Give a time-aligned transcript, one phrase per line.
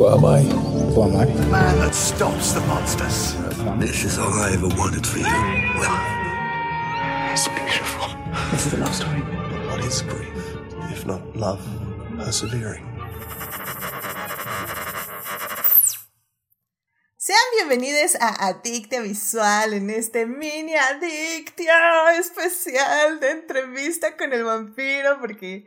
[0.00, 0.40] Who am I?
[0.40, 1.26] Who am I?
[1.26, 3.36] The man that stops the monsters.
[3.76, 5.28] This is all I ever wanted for you.
[7.28, 8.08] It's beautiful.
[8.50, 9.20] This is a love story.
[9.68, 10.56] What is grief,
[10.88, 11.60] if not love
[12.16, 12.80] persevering?
[17.20, 25.20] Sean bienvenidos a Adictia Visual en este mini Adictia especial de entrevista con el vampiro
[25.20, 25.66] porque,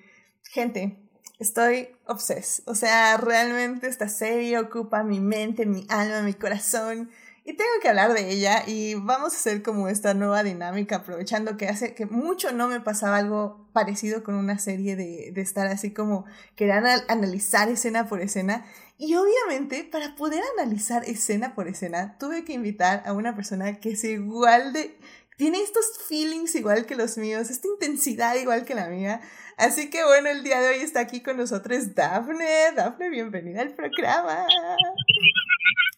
[0.50, 1.03] gente,
[1.44, 2.64] estoy obses.
[2.66, 7.12] O sea, realmente esta serie ocupa mi mente, mi alma, mi corazón
[7.46, 11.58] y tengo que hablar de ella y vamos a hacer como esta nueva dinámica aprovechando
[11.58, 15.68] que hace que mucho no me pasaba algo parecido con una serie de, de estar
[15.68, 16.24] así como
[16.56, 18.64] querer analizar escena por escena
[18.98, 23.92] y obviamente, para poder analizar escena por escena, tuve que invitar a una persona que
[23.92, 24.98] es igual de...
[25.36, 29.20] Tiene estos feelings igual que los míos, esta intensidad igual que la mía.
[29.58, 32.72] Así que bueno, el día de hoy está aquí con nosotros Dafne.
[32.76, 34.48] Dafne, bienvenida al programa.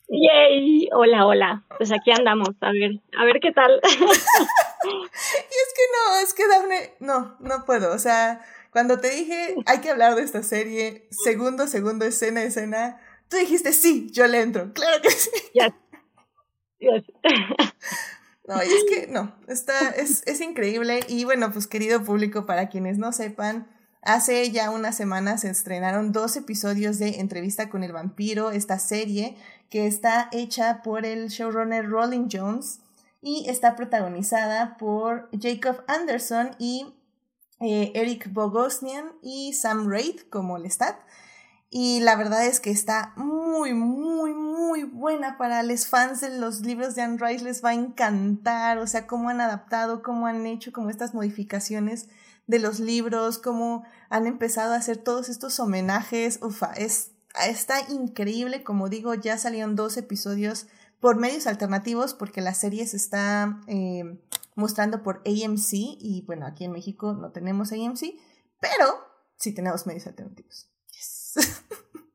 [0.08, 1.64] Yay, hola, hola.
[1.78, 3.80] Pues aquí andamos, a ver, a ver qué tal.
[3.84, 9.56] y es que no, es que Dafne, no, no puedo, o sea, cuando te dije,
[9.66, 14.42] hay que hablar de esta serie, segundo, segundo, escena, escena, tú dijiste, sí, yo le
[14.42, 14.74] entro.
[14.74, 15.30] Claro que sí.
[15.54, 15.74] Yes.
[16.80, 17.04] Yes.
[18.48, 21.00] No, es que no, está, es, es increíble.
[21.08, 23.68] Y bueno, pues querido público, para quienes no sepan,
[24.02, 29.36] hace ya unas semanas se estrenaron dos episodios de Entrevista con el vampiro, esta serie
[29.70, 32.82] que está hecha por el showrunner Rolling Jones
[33.22, 36.94] y está protagonizada por Jacob Anderson y
[37.60, 40.96] eh, Eric Bogosnian y Sam Raid como Lestat.
[41.78, 46.62] Y la verdad es que está muy, muy, muy buena para los fans de los
[46.62, 47.44] libros de Anne Rice.
[47.44, 52.08] Les va a encantar, o sea, cómo han adaptado, cómo han hecho como estas modificaciones
[52.48, 56.40] de los libros, cómo han empezado a hacer todos estos homenajes.
[56.42, 57.12] Ufa, es,
[57.46, 58.64] está increíble.
[58.64, 60.68] Como digo, ya salieron dos episodios
[61.02, 64.18] por medios alternativos porque la serie se está eh,
[64.56, 68.16] mostrando por AMC y bueno, aquí en México no tenemos AMC,
[68.62, 68.96] pero
[69.36, 70.70] sí tenemos medios alternativos.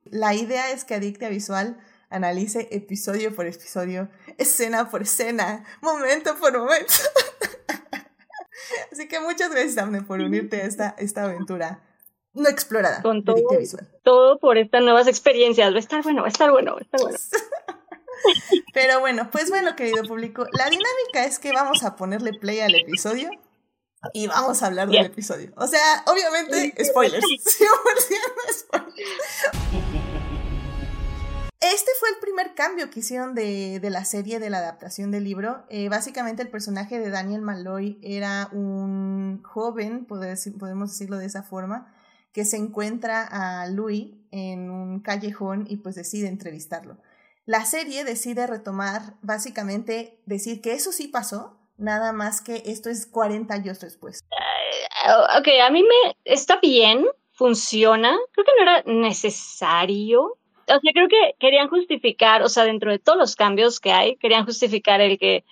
[0.04, 1.78] La idea es que Adictia Visual
[2.10, 4.08] analice episodio por episodio,
[4.38, 6.94] escena por escena, momento por momento.
[8.92, 11.82] Así que muchas gracias, Daphne, por unirte a esta, esta aventura
[12.34, 13.02] no explorada.
[13.02, 13.88] Con todo, visual.
[14.02, 15.72] todo por estas nuevas experiencias.
[15.72, 17.18] Va a estar bueno, va a estar bueno, va a estar bueno.
[18.74, 22.74] Pero bueno, pues bueno, querido público, la dinámica es que vamos a ponerle play al
[22.74, 23.30] episodio
[24.12, 25.52] y vamos a hablar del episodio.
[25.56, 27.24] O sea, obviamente, spoilers.
[27.24, 27.44] 100%
[28.52, 28.90] spoilers.
[31.62, 35.24] Este fue el primer cambio que hicieron de, de la serie, de la adaptación del
[35.24, 35.66] libro.
[35.68, 41.94] Eh, básicamente el personaje de Daniel Malloy era un joven, podemos decirlo de esa forma,
[42.32, 46.96] que se encuentra a Louis en un callejón y pues decide entrevistarlo.
[47.44, 53.06] La serie decide retomar, básicamente, decir que eso sí pasó, nada más que esto es
[53.06, 54.20] 40 años después.
[55.06, 60.22] Uh, ok, a mí me está bien, funciona, creo que no era necesario.
[60.22, 64.16] O sea, creo que querían justificar, o sea, dentro de todos los cambios que hay,
[64.16, 65.44] querían justificar el que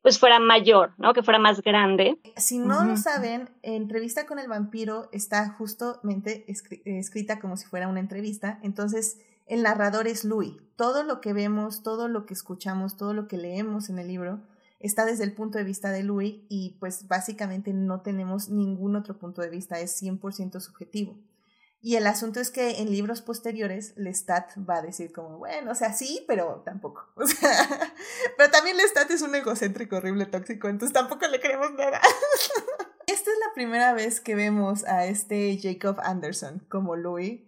[0.00, 1.12] pues fuera mayor, ¿no?
[1.12, 2.18] Que fuera más grande.
[2.36, 8.00] Si no lo saben, entrevista con el vampiro está justamente escrita como si fuera una
[8.00, 10.54] entrevista, entonces el narrador es Louis.
[10.76, 14.40] Todo lo que vemos, todo lo que escuchamos, todo lo que leemos en el libro
[14.82, 19.18] está desde el punto de vista de Louis y pues básicamente no tenemos ningún otro
[19.18, 21.16] punto de vista, es 100% subjetivo.
[21.84, 25.74] Y el asunto es que en libros posteriores Lestat va a decir como, bueno, o
[25.74, 27.08] sea, sí, pero tampoco.
[28.36, 32.00] Pero también Lestat es un egocéntrico horrible tóxico, entonces tampoco le creemos nada.
[33.08, 37.40] Esta es la primera vez que vemos a este Jacob Anderson como Louis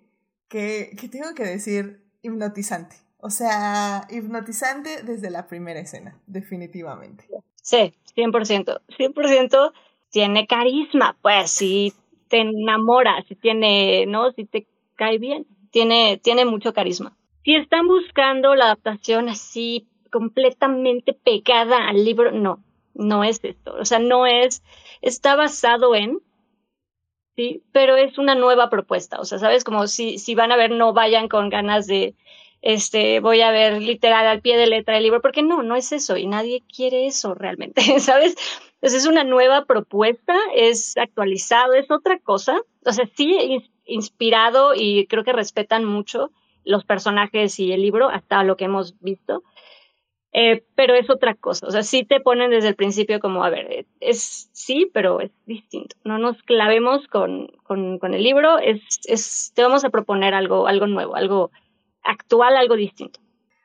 [0.48, 2.96] que, tengo que decir hipnotizante.
[3.24, 7.24] O sea, hipnotizante desde la primera escena, definitivamente.
[7.54, 8.82] Sí, 100%.
[8.98, 9.72] 100%
[10.10, 11.94] tiene carisma, pues si
[12.28, 14.30] te enamora, si tiene, ¿no?
[14.32, 17.16] Si te cae bien, tiene, tiene mucho carisma.
[17.46, 22.62] Si están buscando la adaptación así completamente pegada al libro, no,
[22.92, 23.74] no es esto.
[23.80, 24.62] O sea, no es,
[25.00, 26.20] está basado en,
[27.36, 29.18] sí, pero es una nueva propuesta.
[29.18, 32.14] O sea, sabes, como si, si van a ver, no vayan con ganas de,
[32.66, 35.92] este, voy a ver literal al pie de letra el libro, porque no, no es
[35.92, 38.34] eso y nadie quiere eso realmente, ¿sabes?
[38.76, 42.58] Entonces es una nueva propuesta, es actualizado, es otra cosa.
[42.86, 46.30] O sea, sí inspirado y creo que respetan mucho
[46.64, 49.42] los personajes y el libro hasta lo que hemos visto.
[50.32, 51.66] Eh, pero es otra cosa.
[51.66, 55.30] O sea, sí te ponen desde el principio como, a ver, es sí, pero es
[55.44, 55.96] distinto.
[56.02, 60.66] No nos clavemos con, con, con el libro, es, es, te vamos a proponer algo,
[60.66, 61.50] algo nuevo, algo,
[62.04, 63.20] actual algo distinto.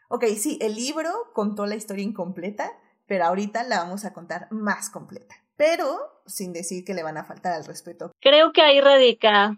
[0.10, 2.72] Ok, sí, el libro contó la historia incompleta,
[3.06, 5.36] pero ahorita la vamos a contar más completa.
[5.56, 8.12] Pero sin decir que le van a faltar al respeto.
[8.20, 9.58] Creo que ahí radica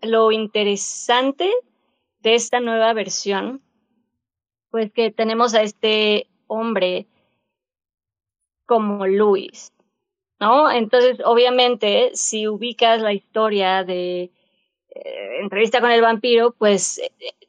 [0.00, 1.50] lo interesante
[2.20, 3.62] de esta nueva versión,
[4.70, 7.06] pues que tenemos a este hombre
[8.66, 9.72] como Luis,
[10.40, 10.70] ¿no?
[10.70, 14.32] Entonces, obviamente, si ubicas la historia de
[14.94, 17.00] eh, entrevista con el vampiro, pues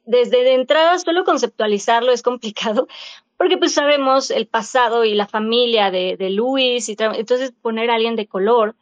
[0.04, 2.88] desde de entrada solo conceptualizarlo es complicado,
[3.36, 7.96] porque pues sabemos el pasado y la familia de, de Luis, y entonces poner a
[7.96, 8.74] alguien de color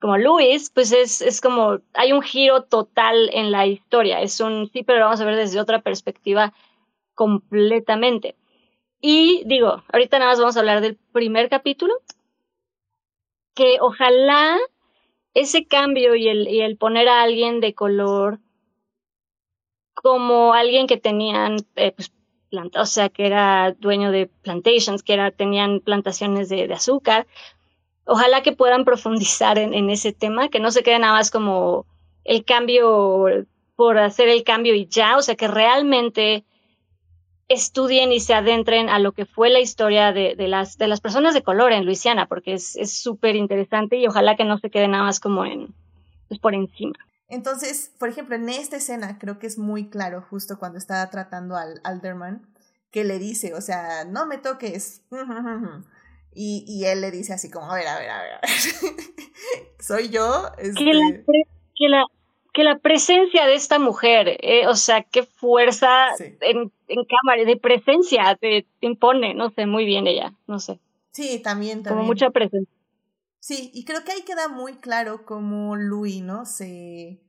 [0.00, 4.70] como Luis, pues es, es como, hay un giro total en la historia, es un,
[4.72, 6.52] sí, pero lo vamos a ver desde otra perspectiva
[7.14, 8.36] completamente.
[9.00, 11.94] Y digo, ahorita nada más vamos a hablar del primer capítulo,
[13.54, 14.58] que ojalá
[15.36, 18.40] ese cambio y el, y el poner a alguien de color
[19.94, 22.10] como alguien que tenían eh, pues,
[22.48, 27.26] planta, o sea, que era dueño de plantations, que era, tenían plantaciones de, azúcar.
[28.06, 31.84] Ojalá que puedan profundizar en, en, ese tema, que no se quede nada más como
[32.24, 33.26] el cambio
[33.74, 36.44] por hacer el cambio y ya, o sea, que realmente
[37.48, 41.00] estudien y se adentren a lo que fue la historia de, de las, de las
[41.00, 44.88] personas de color en Luisiana, porque es súper interesante y ojalá que no se quede
[44.88, 45.74] nada más como en,
[46.28, 46.94] pues por encima.
[47.28, 51.56] Entonces, por ejemplo, en esta escena creo que es muy claro justo cuando está tratando
[51.56, 52.46] al Alderman,
[52.90, 55.02] que le dice, o sea, no me toques.
[56.38, 58.50] Y, y él le dice así como, a ver, a ver, a ver, a ver.
[59.80, 60.50] soy yo.
[60.58, 60.84] Este...
[60.84, 61.22] Que, la
[61.74, 62.04] que, la,
[62.56, 66.24] que la presencia de esta mujer, eh, o sea, qué fuerza sí.
[66.40, 70.80] en, en, cámara, de presencia te, te, impone, no sé, muy bien ella, no sé.
[71.10, 71.98] Sí, también, también.
[71.98, 72.74] Como mucha presencia.
[73.40, 76.46] Sí, y creo que ahí queda muy claro cómo Louis, ¿no?
[76.46, 77.20] Se,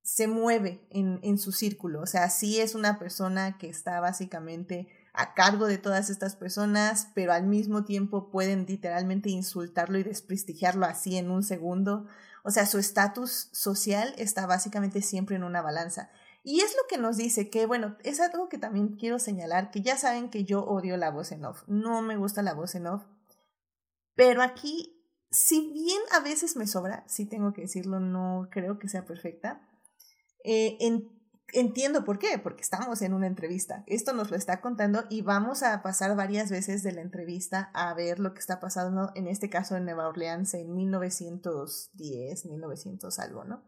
[0.00, 2.00] se mueve en, en su círculo.
[2.00, 7.08] O sea, sí es una persona que está básicamente a cargo de todas estas personas,
[7.14, 12.06] pero al mismo tiempo pueden literalmente insultarlo y desprestigiarlo así en un segundo.
[12.42, 16.10] O sea, su estatus social está básicamente siempre en una balanza.
[16.42, 19.82] Y es lo que nos dice que, bueno, es algo que también quiero señalar, que
[19.82, 22.88] ya saben que yo odio la voz en off, no me gusta la voz en
[22.88, 23.04] off,
[24.16, 25.02] pero aquí
[25.32, 29.66] si bien a veces me sobra, sí tengo que decirlo, no creo que sea perfecta,
[30.44, 31.10] eh, en,
[31.52, 33.84] entiendo por qué, porque estamos en una entrevista.
[33.86, 37.92] Esto nos lo está contando y vamos a pasar varias veces de la entrevista a
[37.94, 43.44] ver lo que está pasando, en este caso en Nueva Orleans en 1910, 1900 algo,
[43.44, 43.62] ¿no?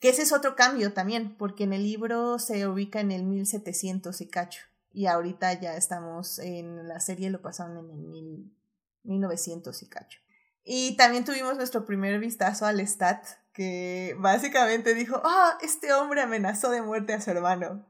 [0.00, 4.20] Que ese es otro cambio también, porque en el libro se ubica en el 1700
[4.20, 8.56] y cacho, y ahorita ya estamos en la serie, lo pasaron en el mil,
[9.04, 10.18] 1900 y cacho.
[10.64, 16.22] Y también tuvimos nuestro primer vistazo al Stat, que básicamente dijo, ah, oh, este hombre
[16.22, 17.86] amenazó de muerte a su hermano.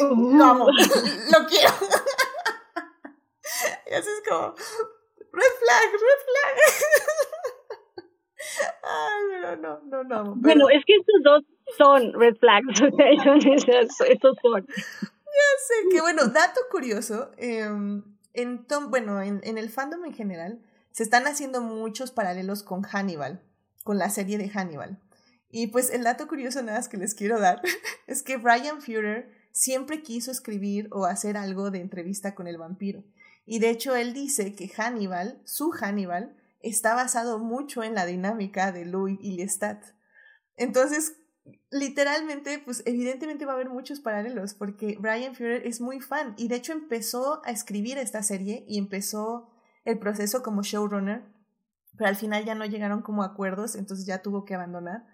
[0.00, 1.70] Vamos, lo quiero.
[3.90, 4.54] y así es como,
[5.32, 6.54] red flag, red flag.
[8.82, 10.24] Ay, pero no, no, no.
[10.24, 10.34] Pero...
[10.36, 11.42] Bueno, es que estos dos
[11.76, 12.90] son red flags, sea,
[14.42, 14.66] son.
[14.66, 17.66] Ya sé, que bueno, dato curioso, eh,
[18.34, 20.60] en Tom, bueno, en, en el fandom en general,
[20.92, 23.42] se están haciendo muchos paralelos con Hannibal,
[23.84, 25.00] con la serie de Hannibal.
[25.48, 27.62] Y pues el dato curioso nada más que les quiero dar
[28.08, 33.04] es que Brian Fuhrer siempre quiso escribir o hacer algo de entrevista con el vampiro.
[33.46, 38.72] Y de hecho él dice que Hannibal, su Hannibal, está basado mucho en la dinámica
[38.72, 39.84] de Louis y Lestat.
[40.56, 41.14] Entonces,
[41.70, 46.48] literalmente, pues evidentemente va a haber muchos paralelos porque Brian Fuhrer es muy fan y
[46.48, 49.50] de hecho empezó a escribir esta serie y empezó
[49.84, 51.24] el proceso como showrunner,
[51.96, 55.06] pero al final ya no llegaron como acuerdos, entonces ya tuvo que abandonar.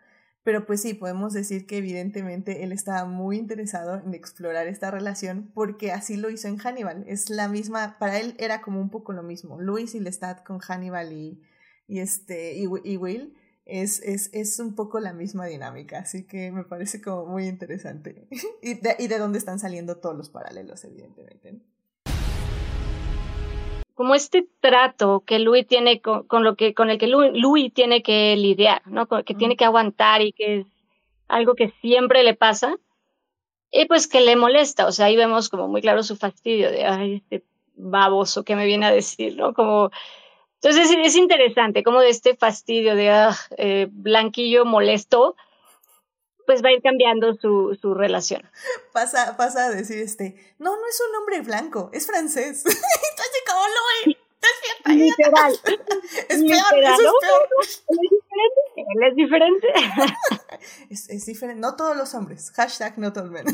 [0.42, 5.50] Pero pues sí, podemos decir que evidentemente él estaba muy interesado en explorar esta relación
[5.54, 7.04] porque así lo hizo en Hannibal.
[7.06, 9.60] Es la misma, para él era como un poco lo mismo.
[9.60, 11.42] Louis y Lestat con Hannibal y,
[11.88, 17.02] este, y Will es, es, es, un poco la misma dinámica, así que me parece
[17.02, 18.26] como muy interesante.
[18.62, 21.60] y, de, y de dónde están saliendo todos los paralelos, evidentemente
[24.00, 27.70] como este trato que Louis tiene con, con, lo que con el que Louis, Louis
[27.70, 29.06] tiene que lidiar, ¿no?
[29.06, 30.66] Que tiene que aguantar y que es
[31.28, 32.78] algo que siempre le pasa
[33.70, 36.86] y pues que le molesta, o sea, ahí vemos como muy claro su fastidio de
[36.86, 37.44] ay, este
[37.76, 39.52] baboso que me viene a decir, ¿no?
[39.52, 39.90] Como
[40.62, 45.36] entonces es interesante como de este fastidio de ah, eh, blanquillo molesto
[46.50, 48.42] pues va a ir cambiando su, su relación.
[48.92, 52.64] Pasa, pasa a decir este, no, no es un hombre blanco, es francés.
[52.66, 54.92] Entonces, como Louis, despierta.
[54.92, 55.52] Literal.
[56.28, 57.48] es peor, eso es peor.
[58.74, 59.68] Él es diferente.
[60.90, 61.60] es, es diferente.
[61.60, 62.50] No todos los hombres.
[62.50, 63.46] Hashtag not all men.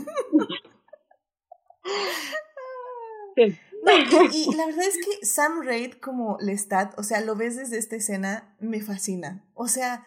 [4.32, 7.96] y, la verdad es que Sam Raid como Lestat, o sea, lo ves desde esta
[7.96, 9.44] escena, me fascina.
[9.52, 10.06] O sea,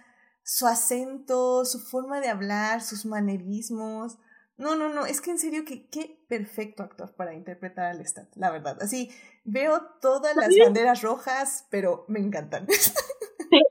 [0.49, 4.17] su acento, su forma de hablar, sus manerismos.
[4.57, 8.35] No, no, no, es que en serio que qué perfecto actor para interpretar a Lestat,
[8.35, 8.75] la verdad.
[8.81, 9.11] Así,
[9.43, 12.65] veo todas las banderas rojas, pero me encantan.
[12.67, 13.61] Sí,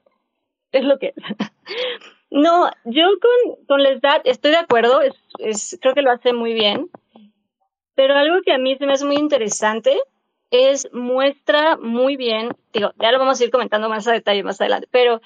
[0.71, 1.15] es lo que es.
[2.31, 6.53] No, yo con, con Lestat estoy de acuerdo, es, es, creo que lo hace muy
[6.53, 6.91] bien.
[7.95, 9.99] Pero algo que a mí se me hace muy interesante
[10.51, 14.61] es muestra muy bien, digo, ya lo vamos a ir comentando más a detalle más
[14.61, 15.21] adelante, pero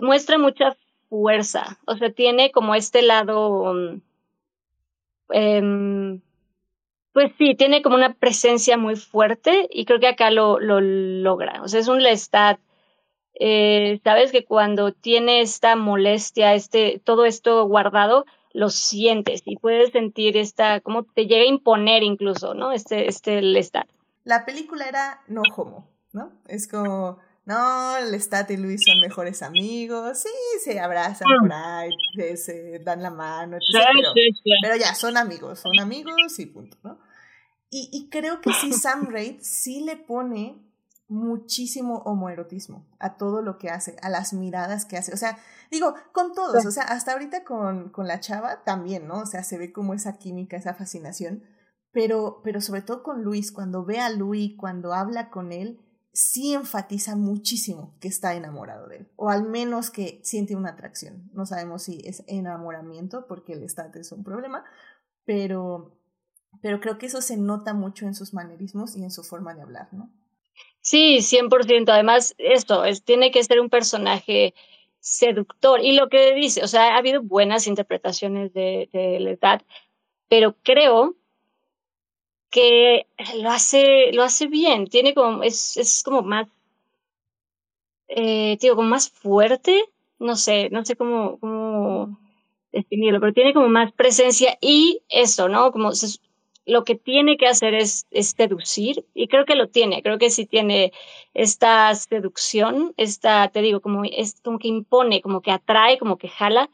[0.00, 0.76] muestra mucha
[1.08, 3.74] fuerza, o sea, tiene como este lado,
[5.30, 6.20] eh,
[7.12, 11.62] pues sí, tiene como una presencia muy fuerte y creo que acá lo, lo logra,
[11.62, 12.58] o sea, es un Lestat,
[13.38, 19.92] eh, sabes que cuando tiene esta molestia, este, todo esto guardado, lo sientes y puedes
[19.92, 22.72] sentir esta, como te llega a imponer incluso, ¿no?
[22.72, 23.86] Este, este Lestat.
[24.24, 26.32] La película era no homo, ¿no?
[26.48, 30.28] Es como, no, Lestat y Luis son mejores amigos, sí,
[30.64, 31.40] se abrazan mm.
[31.40, 31.90] por ahí,
[32.36, 33.58] se, dan la mano,
[34.62, 36.98] pero, ya, son amigos, son amigos y punto, ¿no?
[37.70, 40.60] Y, y creo que sí, Sam Raid sí le pone
[41.08, 45.14] muchísimo homoerotismo a todo lo que hace, a las miradas que hace.
[45.14, 45.38] O sea,
[45.70, 49.20] digo, con todos, o sea, hasta ahorita con, con la chava también, ¿no?
[49.20, 51.44] O sea, se ve como esa química, esa fascinación.
[51.92, 55.80] Pero, pero sobre todo con Luis, cuando ve a Luis, cuando habla con él,
[56.16, 61.28] sí enfatiza muchísimo que está enamorado de él, o al menos que siente una atracción.
[61.34, 64.64] No sabemos si es enamoramiento, porque el estate es un problema,
[65.26, 66.00] pero,
[66.62, 69.60] pero creo que eso se nota mucho en sus manerismos y en su forma de
[69.60, 70.10] hablar, ¿no?
[70.80, 71.90] Sí, 100%.
[71.90, 74.54] Además, esto es, tiene que ser un personaje
[75.00, 75.84] seductor.
[75.84, 79.62] Y lo que dice, o sea, ha habido buenas interpretaciones de, de la edad,
[80.30, 81.14] pero creo
[82.56, 83.06] que
[83.42, 84.86] lo hace, lo hace bien.
[84.86, 86.48] Tiene como, es, es como más,
[88.08, 89.84] eh, como más fuerte.
[90.18, 92.18] No sé, no sé cómo, cómo
[92.72, 95.70] definirlo, pero tiene como más presencia y eso, ¿no?
[95.70, 96.18] Como se,
[96.64, 100.46] lo que tiene que hacer es, seducir y creo que lo tiene, creo que sí
[100.46, 100.92] tiene
[101.34, 106.28] esta seducción, esta, te digo, como, es como que impone, como que atrae, como que
[106.28, 106.70] jala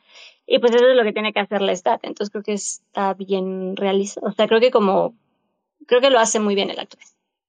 [0.47, 3.15] y pues eso es lo que tiene que hacer la estat, entonces creo que está
[3.15, 5.15] bien realizado, o sea, creo que como,
[5.87, 7.01] creo que lo hace muy bien el actor.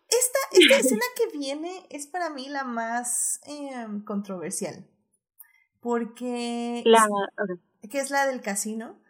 [0.08, 4.86] Esta, esta escena que viene es para mí la más em, controversial,
[5.80, 6.84] porque...
[6.86, 7.08] La,
[7.90, 9.04] que es la del casino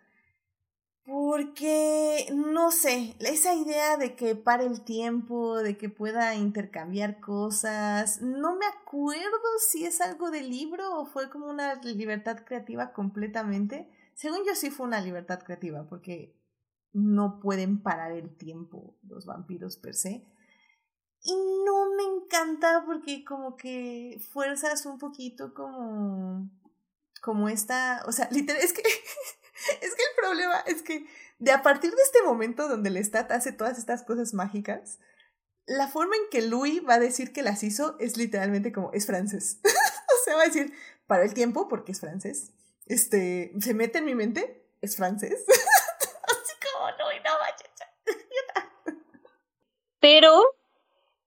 [1.05, 8.21] porque, no sé, esa idea de que pare el tiempo, de que pueda intercambiar cosas,
[8.21, 9.29] no me acuerdo
[9.69, 13.89] si es algo del libro o fue como una libertad creativa completamente.
[14.13, 16.33] Según yo sí fue una libertad creativa, porque
[16.93, 20.25] no pueden parar el tiempo los vampiros per se.
[21.21, 21.33] Y
[21.65, 26.49] no me encanta porque como que fuerzas un poquito como
[27.21, 28.81] como esta, o sea, literal, es que
[29.81, 31.07] es que el problema es que
[31.39, 34.99] de a partir de este momento donde el Stat hace todas estas cosas mágicas,
[35.65, 39.05] la forma en que Louis va a decir que las hizo es literalmente como es
[39.05, 39.59] francés.
[39.63, 40.73] o sea, va a decir
[41.07, 42.51] para el tiempo porque es francés.
[42.85, 45.45] Este, se mete en mi mente, es francés.
[45.47, 47.33] Así como no, no,
[50.03, 50.43] Pero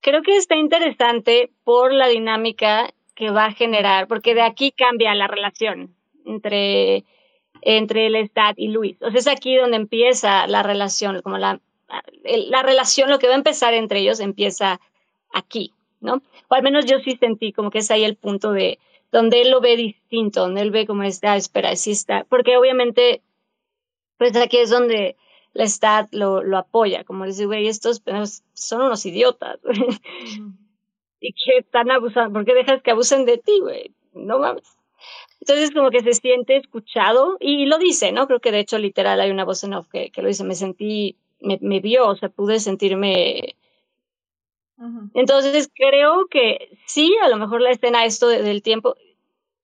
[0.03, 5.15] creo que está interesante por la dinámica que va a generar, porque de aquí cambia
[5.15, 7.03] la relación entre
[7.63, 8.99] entre el Stat y Luis.
[9.01, 11.59] O sea, es aquí donde empieza la relación, como la,
[12.23, 14.79] la relación, lo que va a empezar entre ellos empieza
[15.33, 16.21] aquí, ¿no?
[16.49, 18.79] O al menos yo sí sentí como que es ahí el punto de
[19.11, 23.23] donde él lo ve distinto, donde él ve como ah, espera, sí está, porque obviamente,
[24.19, 25.17] pues aquí es donde
[25.57, 28.03] la Stat lo, lo apoya, como dice, güey, estos
[28.53, 29.59] son unos idiotas,
[31.21, 33.95] y que están abusando, ¿por qué dejas que abusen de ti, güey?
[34.13, 34.77] No mames.
[35.41, 38.27] Entonces como que se siente escuchado y lo dice, ¿no?
[38.27, 40.55] Creo que de hecho literal hay una voz en off que, que lo dice, me
[40.55, 43.57] sentí, me, me, vio, o sea, pude sentirme...
[45.15, 48.95] Entonces creo que sí, a lo mejor la escena, esto del tiempo,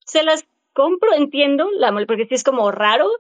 [0.07, 3.11] se las compro, entiendo, la, porque sí es como raro,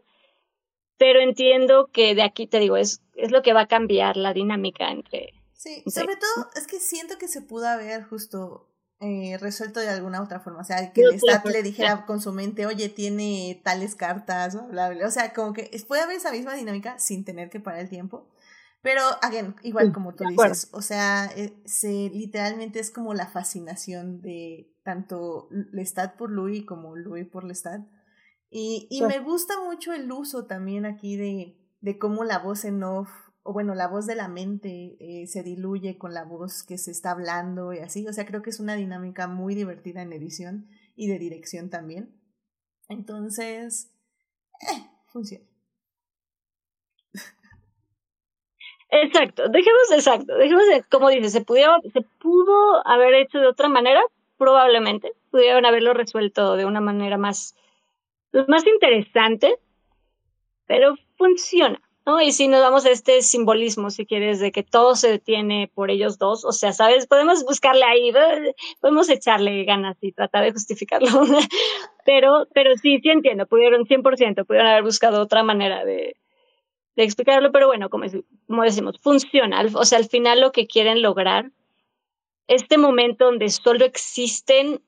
[1.02, 4.32] pero entiendo que de aquí te digo, es, es lo que va a cambiar la
[4.32, 5.30] dinámica entre...
[5.52, 8.68] Sí, sobre todo es que siento que se pudo haber justo
[9.00, 10.60] eh, resuelto de alguna otra forma.
[10.60, 14.90] O sea, que el Stat le dijera con su mente, oye, tiene tales cartas, bla,
[14.90, 17.88] bla, O sea, como que puede haber esa misma dinámica sin tener que parar el
[17.88, 18.28] tiempo.
[18.80, 24.22] Pero, again, igual como tú dices, o sea, eh, se, literalmente es como la fascinación
[24.22, 27.80] de tanto Lestat por Louis como Louis por Lestat.
[28.54, 32.82] Y, y me gusta mucho el uso también aquí de, de cómo la voz en
[32.82, 33.08] off
[33.44, 36.90] o bueno, la voz de la mente eh, se diluye con la voz que se
[36.92, 38.06] está hablando y así.
[38.06, 42.14] O sea, creo que es una dinámica muy divertida en edición y de dirección también.
[42.88, 43.90] Entonces,
[44.60, 45.44] eh, funciona.
[48.94, 54.02] Exacto, dejemos exacto, dejemos, como dices, se pudiera, se pudo haber hecho de otra manera,
[54.36, 57.56] probablemente, pudieron haberlo resuelto de una manera más,
[58.32, 59.56] pues, más interesante,
[60.66, 61.80] pero funciona.
[62.04, 62.20] ¿no?
[62.20, 65.90] Y si nos damos a este simbolismo, si quieres, de que todo se detiene por
[65.90, 67.06] ellos dos, o sea, ¿sabes?
[67.06, 68.12] Podemos buscarle ahí,
[68.80, 71.08] podemos echarle ganas y tratar de justificarlo,
[72.04, 76.16] pero, pero sí, sí entiendo, pudieron 100%, pudieron haber buscado otra manera de,
[76.96, 78.06] de explicarlo, pero bueno, como,
[78.48, 81.52] como decimos, funciona, o sea, al final lo que quieren lograr,
[82.48, 84.82] este momento donde solo existen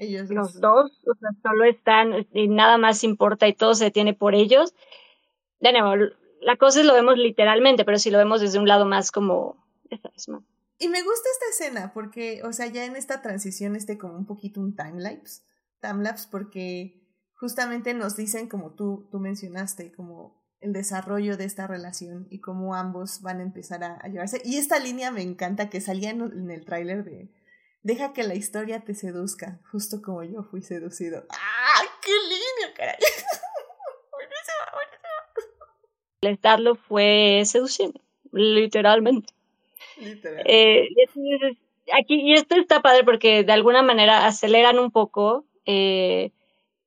[0.00, 4.14] ellos los dos, o sea, solo están y nada más importa y todo se detiene
[4.14, 4.74] por ellos,
[5.60, 8.86] de nuevo, la cosa es lo vemos literalmente, pero si lo vemos desde un lado
[8.86, 9.62] más como,
[10.78, 14.26] Y me gusta esta escena porque, o sea, ya en esta transición este como un
[14.26, 15.42] poquito un timelapse,
[15.80, 22.26] timelapse porque justamente nos dicen como tú, tú mencionaste, como el desarrollo de esta relación
[22.30, 24.40] y cómo ambos van a empezar a, llevarse.
[24.44, 27.30] Y esta línea me encanta que salía en, en el tráiler de
[27.82, 31.24] Deja que la historia te seduzca, justo como yo fui seducido.
[31.30, 31.82] ¡Ah!
[32.02, 32.96] ¡Qué línea, caray!
[36.28, 38.00] estarlo fue seduciendo,
[38.32, 39.32] literalmente.
[40.44, 40.88] Eh,
[41.98, 46.30] aquí, y esto está padre porque de alguna manera aceleran un poco eh,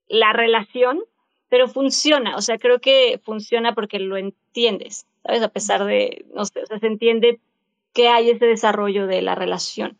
[0.08, 1.04] la relación,
[1.50, 5.42] pero funciona, o sea, creo que funciona porque lo entiendes, ¿sabes?
[5.42, 7.40] A pesar de, no sé, o sea, se entiende
[7.94, 9.98] que hay ese desarrollo de la relación.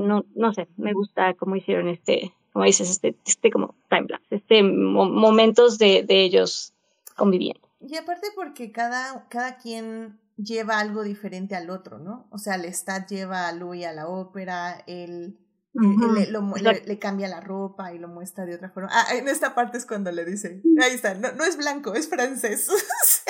[0.00, 4.62] No, no sé, me gusta cómo hicieron este, como dices, este, este como timelapse, este
[4.62, 6.72] momentos de, de ellos
[7.16, 7.68] conviviendo.
[7.80, 12.26] Y aparte porque cada, cada quien lleva algo diferente al otro, ¿no?
[12.30, 15.38] O sea, Lestat lleva a Louis a la ópera, él,
[15.74, 18.88] le, cambia la ropa y lo muestra de otra forma.
[18.92, 22.08] Ah, en esta parte es cuando le dice, ahí está, no, no es blanco, es
[22.08, 22.68] francés.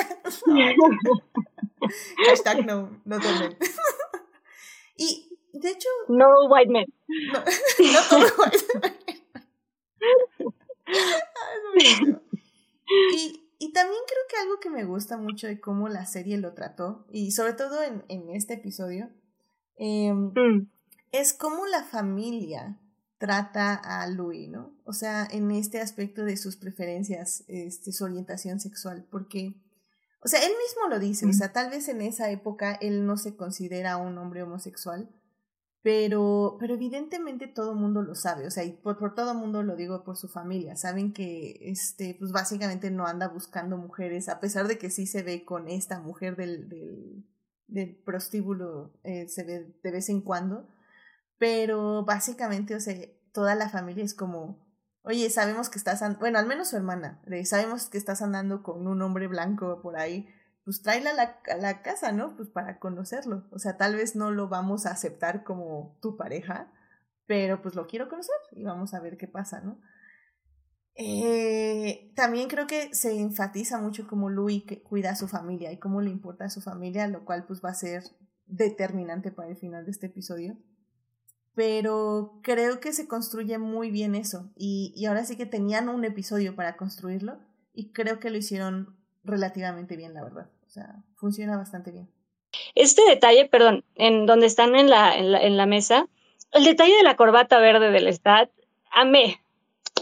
[2.27, 3.57] Hashtag no, no tomen.
[4.97, 5.89] y de hecho...
[6.09, 6.87] No white men.
[7.33, 7.39] No,
[7.93, 8.95] no todo white men.
[13.13, 16.53] y y también creo que algo que me gusta mucho de cómo la serie lo
[16.53, 19.09] trató, y sobre todo en, en este episodio,
[19.77, 20.71] em, mm.
[21.13, 22.79] es cómo la familia
[23.17, 24.77] trata a Louis, ¿no?
[24.85, 29.55] O sea, en este aspecto de sus preferencias, este, su orientación sexual, porque,
[30.21, 31.33] o sea, él mismo lo dice, o mm.
[31.33, 35.09] sea, tal vez en esa época él no se considera un hombre homosexual,
[35.85, 39.37] pero, pero evidentemente todo el mundo lo sabe, o sea, y por, por todo el
[39.37, 44.31] mundo lo digo por su familia, saben que, este, pues básicamente no anda buscando mujeres,
[44.31, 47.27] a pesar de que sí se ve con esta mujer del, del,
[47.67, 50.67] del prostíbulo, eh, se ve de vez en cuando,
[51.37, 52.97] pero básicamente, o sea,
[53.35, 54.67] toda la familia es como,
[55.03, 59.03] oye, sabemos que estás, bueno, al menos su hermana, sabemos que estás andando con un
[59.03, 60.31] hombre blanco por ahí,
[60.65, 62.37] pues tráela a la, a la casa, ¿no?
[62.37, 63.45] Pues para conocerlo.
[63.51, 66.73] O sea, tal vez no lo vamos a aceptar como tu pareja,
[67.27, 69.79] pero pues lo quiero conocer y vamos a ver qué pasa, ¿no?
[70.97, 76.01] Eh, también creo que se enfatiza mucho cómo Louis cuida a su familia y cómo
[76.01, 78.05] le importa a su familia, lo cual pues va a ser
[78.47, 80.57] determinante para el final de este episodio.
[81.55, 86.05] Pero creo que se construye muy bien eso y, y ahora sí que tenían un
[86.05, 87.39] episodio para construirlo
[87.73, 90.51] y creo que lo hicieron relativamente bien, la verdad.
[90.75, 92.09] Sea, funciona bastante bien.
[92.75, 96.09] Este detalle, perdón, en donde están en la, en la, mesa,
[96.51, 98.51] el detalle de la corbata verde del Stat,
[98.91, 99.41] amé,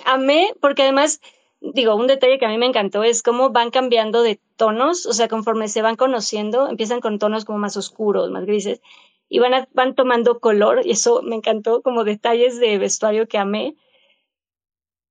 [0.07, 1.21] amé, porque además,
[1.61, 5.13] digo, un detalle que a mí me encantó es cómo van cambiando de tonos, o
[5.13, 8.81] sea, conforme se van conociendo, empiezan con tonos como más oscuros, más grises,
[9.29, 13.77] y van, van tomando color, y eso me encantó, como detalles de vestuario que amé.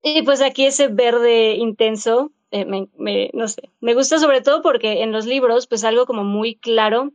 [0.02, 4.62] Y pues aquí ese verde intenso, eh, me, me, no sé, me gusta sobre todo
[4.62, 7.12] porque en los libros, pues algo como muy claro,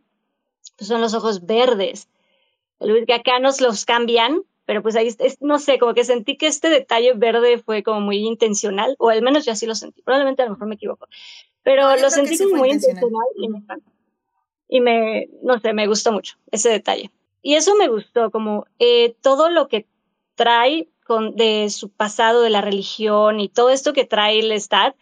[0.77, 2.09] pues son los ojos verdes.
[2.79, 6.47] Que acá nos los cambian, pero pues ahí, es, no sé, como que sentí que
[6.47, 10.43] este detalle verde fue como muy intencional, o al menos yo así lo sentí, probablemente
[10.43, 11.07] a lo mejor me equivoco,
[11.63, 13.63] pero lo sentí como muy intencional y me
[14.69, 17.11] Y me, no sé, me gustó mucho ese detalle.
[17.43, 19.87] Y eso me gustó, como eh, todo lo que
[20.35, 24.97] trae con, de su pasado, de la religión y todo esto que trae el Stat,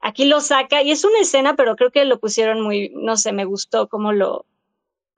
[0.00, 3.32] aquí lo saca y es una escena, pero creo que lo pusieron muy, no sé,
[3.32, 4.46] me gustó cómo lo,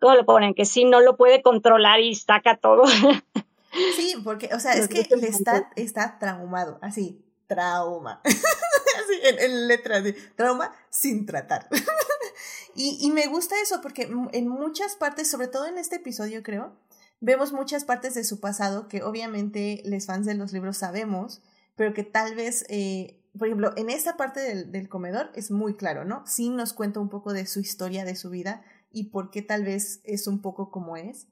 [0.01, 2.85] cómo lo ponen, que sí no lo puede controlar y saca todo.
[3.95, 8.23] Sí, porque, o sea, es que le está, está traumado, así, trauma.
[8.25, 10.03] así, en, en letras,
[10.37, 11.69] trauma sin tratar.
[12.75, 16.77] Y, y me gusta eso porque en muchas partes, sobre todo en este episodio creo,
[17.19, 21.43] vemos muchas partes de su pasado que obviamente los fans de los libros sabemos,
[21.75, 25.75] pero que tal vez, eh, por ejemplo, en esta parte del, del, comedor es muy
[25.75, 26.25] claro, ¿no?
[26.27, 29.65] Sí nos cuenta un poco de su historia, de su vida y por qué tal
[29.65, 31.27] vez es un poco como es.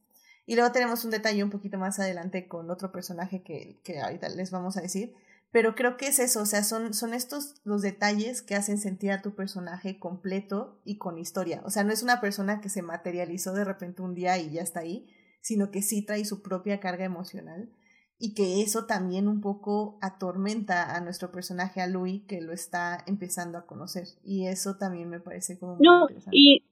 [0.46, 4.28] Y luego tenemos un detalle un poquito más adelante con otro personaje que, que ahorita
[4.28, 5.14] les vamos a decir.
[5.52, 9.11] Pero creo que es eso, o sea, son, son estos los detalles que hacen sentir
[9.12, 11.62] a tu personaje completo y con historia.
[11.64, 14.62] O sea, no es una persona que se materializó de repente un día y ya
[14.62, 15.09] está ahí,
[15.40, 17.70] sino que sí trae su propia carga emocional
[18.18, 23.02] y que eso también un poco atormenta a nuestro personaje, a Louis, que lo está
[23.07, 24.09] empezando a conocer.
[24.24, 26.31] Y eso también me parece como muy interesante.
[26.37, 26.62] Y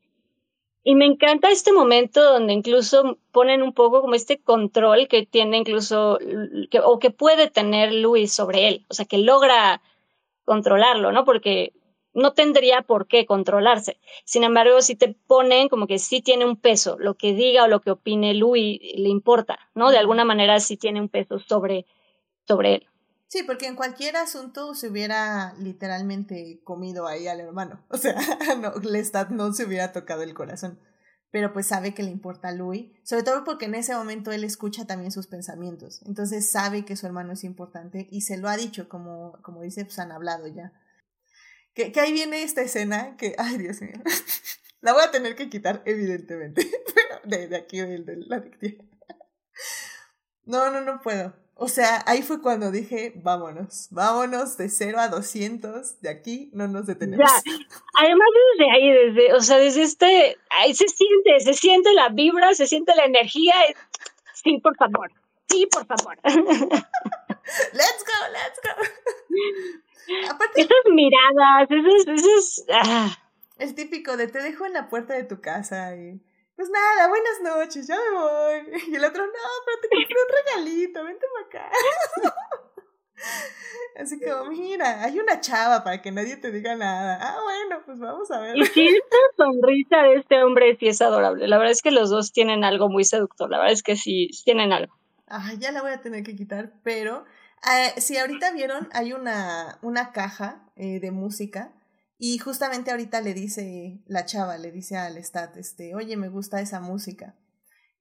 [0.86, 5.56] y me encanta este momento donde incluso ponen un poco como este control que tiene
[5.56, 6.18] incluso,
[6.70, 9.80] que, o que puede tener Luis sobre él, o sea, que logra
[10.44, 11.24] controlarlo, ¿no?
[11.24, 11.72] Porque
[12.14, 13.98] no tendría por qué controlarse.
[14.24, 17.68] Sin embargo, si te ponen como que sí tiene un peso, lo que diga o
[17.68, 19.90] lo que opine Luis le importa, ¿no?
[19.90, 21.86] De alguna manera sí tiene un peso sobre,
[22.46, 22.88] sobre él.
[23.28, 27.84] Sí, porque en cualquier asunto se hubiera literalmente comido ahí al hermano.
[27.90, 28.14] O sea,
[28.60, 30.78] no, Lestat no se hubiera tocado el corazón.
[31.32, 34.44] Pero pues sabe que le importa a Louis, sobre todo porque en ese momento él
[34.44, 36.00] escucha también sus pensamientos.
[36.06, 39.84] Entonces sabe que su hermano es importante y se lo ha dicho, como, como dice,
[39.84, 40.72] pues han hablado ya.
[41.74, 44.00] Que, que ahí viene esta escena que, ay Dios mío,
[44.80, 46.70] la voy a tener que quitar evidentemente,
[47.24, 48.84] de, de aquí de, de la lectura.
[50.44, 51.34] No, no, no puedo.
[51.56, 56.66] O sea, ahí fue cuando dije, vámonos, vámonos de 0 a 200, de aquí no
[56.66, 57.30] nos detenemos.
[57.30, 57.52] Ya.
[58.00, 62.54] Además, desde ahí, desde, o sea, desde este, ahí se siente, se siente la vibra,
[62.54, 63.54] se siente la energía.
[64.32, 65.12] Sí, por favor,
[65.48, 66.18] sí, por favor.
[67.72, 68.70] Let's go, let's go.
[70.30, 73.16] Aparte, esas miradas, esos, esos, ah.
[73.58, 76.20] El típico de te dejo en la puerta de tu casa y
[76.56, 78.80] pues nada, buenas noches, ya me voy.
[78.88, 79.32] Y el otro, no,
[79.66, 81.76] pero te compré un regalito, vente para acá.
[83.96, 87.18] Así que, mira, hay una chava para que nadie te diga nada.
[87.20, 88.56] Ah, bueno, pues vamos a ver.
[88.56, 91.46] Y sí, esta sonrisa de este hombre sí es adorable.
[91.46, 93.48] La verdad es que los dos tienen algo muy seductor.
[93.50, 94.94] La verdad es que sí, tienen algo.
[95.28, 97.24] Ah, ya la voy a tener que quitar, pero
[97.66, 101.74] eh, si ahorita vieron, hay una, una caja eh, de música
[102.18, 106.60] y justamente ahorita le dice la chava, le dice al Stat, este, oye, me gusta
[106.60, 107.36] esa música.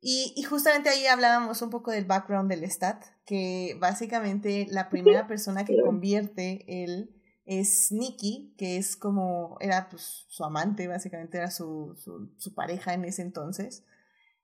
[0.06, 5.28] Y, y, justamente ahí hablábamos un poco del background del Stat, que básicamente la primera
[5.28, 11.52] persona que convierte él es Nikki, que es como, era pues su amante, básicamente era
[11.52, 13.86] su, su, su pareja en ese entonces.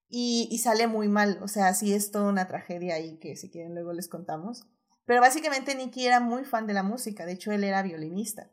[0.07, 3.49] Y, y, sale muy mal, o sea, sí es toda una tragedia ahí que si
[3.49, 4.65] quieren luego les contamos.
[5.09, 8.51] Pero básicamente Nikki era muy fan de la música, de hecho él era violinista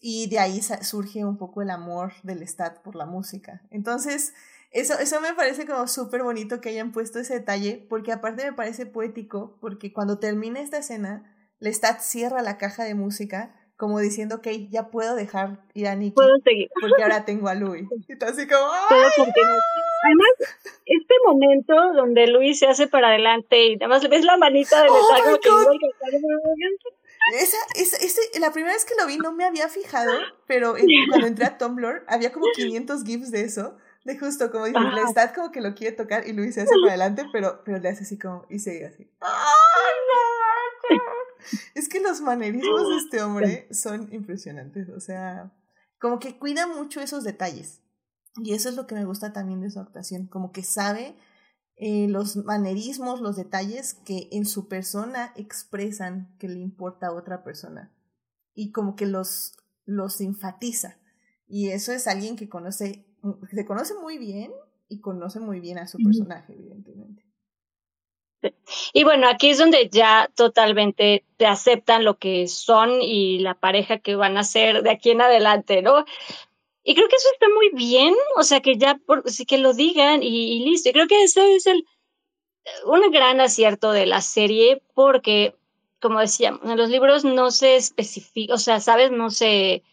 [0.00, 3.60] y de ahí surge un poco el amor del Stat por la música.
[3.68, 4.32] Entonces,
[4.70, 8.54] eso, eso me parece como súper bonito que hayan puesto ese detalle, porque aparte me
[8.54, 14.36] parece poético, porque cuando termina esta escena, Lestat cierra la caja de música como diciendo,
[14.36, 16.14] ok, ya puedo dejar ir a Nicky.
[16.14, 16.70] Puedo seguir.
[16.80, 17.86] Porque ahora tengo a Louis.
[18.08, 18.70] Entonces, como,
[20.04, 20.28] Además,
[20.84, 25.40] este momento donde Louis se hace para adelante y además ves la manita de oh
[25.40, 25.48] que
[27.40, 30.12] esa, esa, ese, la primera vez que lo vi no me había fijado,
[30.46, 30.74] pero
[31.08, 35.32] cuando entré a Tumblr había como 500 GIFs de eso, de justo como dice, la
[35.32, 38.02] como que lo quiere tocar y Luis se hace para adelante, pero, pero le hace
[38.02, 39.08] así como, y sigue así.
[39.20, 40.98] ¡Ay, no!
[41.74, 45.50] Es que los manerismos de este hombre son impresionantes, o sea,
[45.98, 47.81] como que cuida mucho esos detalles.
[48.36, 51.16] Y eso es lo que me gusta también de su actuación, como que sabe
[51.76, 57.44] eh, los manerismos, los detalles que en su persona expresan que le importa a otra
[57.44, 57.92] persona
[58.54, 60.98] y como que los, los enfatiza.
[61.46, 63.06] Y eso es alguien que conoce,
[63.50, 64.52] se conoce muy bien
[64.88, 67.26] y conoce muy bien a su personaje, evidentemente.
[68.92, 73.98] Y bueno, aquí es donde ya totalmente te aceptan lo que son y la pareja
[73.98, 76.04] que van a ser de aquí en adelante, ¿no?
[76.84, 80.22] Y creo que eso está muy bien, o sea, que ya por, que lo digan
[80.22, 80.88] y, listo.
[80.88, 81.86] Y creo que ese es el,
[82.84, 85.54] un gran acierto de la serie porque,
[86.00, 89.12] como decíamos, en los libros no se especifica, o sea, ¿sabes?
[89.12, 89.84] No se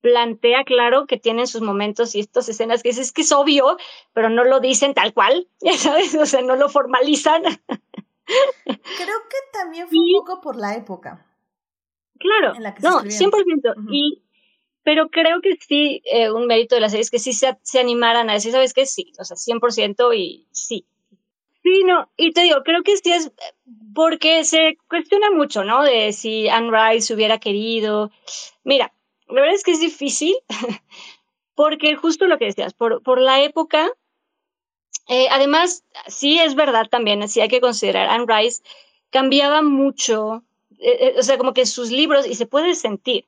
[0.00, 3.78] plantea claro que tienen sus momentos y estas escenas que es, que es obvio,
[4.12, 7.42] pero no lo dicen tal cual, ya sabes, o sea, no lo formalizan.
[7.42, 11.24] Creo que también fue un poco por la época.
[12.18, 13.74] Claro, no, 100%.
[13.90, 14.22] Y
[14.88, 17.78] pero creo que sí, eh, un mérito de la serie es que sí se, se
[17.78, 18.86] animaran a decir, ¿sabes qué?
[18.86, 20.86] Sí, o sea, 100% y sí.
[21.62, 23.30] Sí, no, y te digo, creo que sí es
[23.94, 25.82] porque se cuestiona mucho, ¿no?
[25.82, 28.10] De si Anne Rice hubiera querido.
[28.64, 28.94] Mira,
[29.26, 30.34] la verdad es que es difícil
[31.54, 33.90] porque justo lo que decías, por, por la época,
[35.06, 38.62] eh, además, sí es verdad también, sí hay que considerar, Anne Rice
[39.10, 40.44] cambiaba mucho,
[40.78, 43.26] eh, o sea, como que sus libros, y se puede sentir,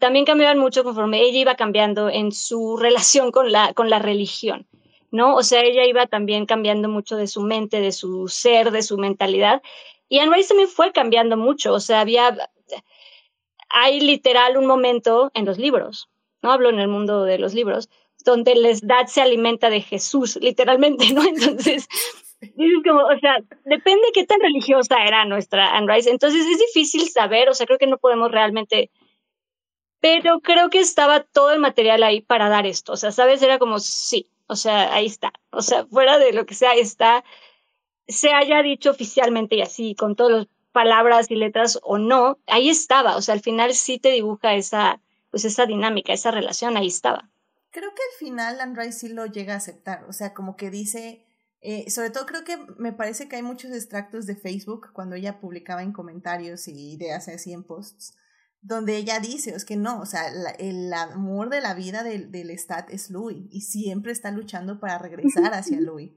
[0.00, 4.66] también cambiaban mucho conforme ella iba cambiando en su relación con la, con la religión.
[5.14, 5.36] ¿no?
[5.36, 8.98] O sea, ella iba también cambiando mucho de su mente, de su ser, de su
[8.98, 9.62] mentalidad.
[10.08, 12.36] Y Anne también fue cambiando mucho, o sea, había,
[13.68, 16.08] hay literal un momento en los libros,
[16.42, 16.50] ¿no?
[16.50, 17.88] Hablo en el mundo de los libros,
[18.24, 21.22] donde les Lestat se alimenta de Jesús, literalmente, ¿no?
[21.28, 21.86] Entonces,
[22.40, 26.10] dices como, o sea, depende qué tan religiosa era nuestra Anne Rice.
[26.10, 28.90] Entonces es difícil saber, o sea, creo que no podemos realmente,
[30.04, 33.40] pero creo que estaba todo el material ahí para dar esto, o sea, ¿sabes?
[33.40, 35.32] Era como, sí, o sea, ahí está.
[35.48, 37.24] O sea, fuera de lo que sea, está,
[38.06, 42.68] se haya dicho oficialmente y así, con todas las palabras y letras o no, ahí
[42.68, 43.16] estaba.
[43.16, 47.30] O sea, al final sí te dibuja esa, pues esa dinámica, esa relación, ahí estaba.
[47.70, 50.04] Creo que al final Andrei sí lo llega a aceptar.
[50.06, 51.24] O sea, como que dice,
[51.62, 55.40] eh, sobre todo creo que me parece que hay muchos extractos de Facebook cuando ella
[55.40, 58.18] publicaba en comentarios y ideas así en posts
[58.64, 60.22] donde ella dice, es que no, o sea,
[60.58, 64.96] el amor de la vida del, del Stat es Louis y siempre está luchando para
[64.98, 66.12] regresar hacia Louis.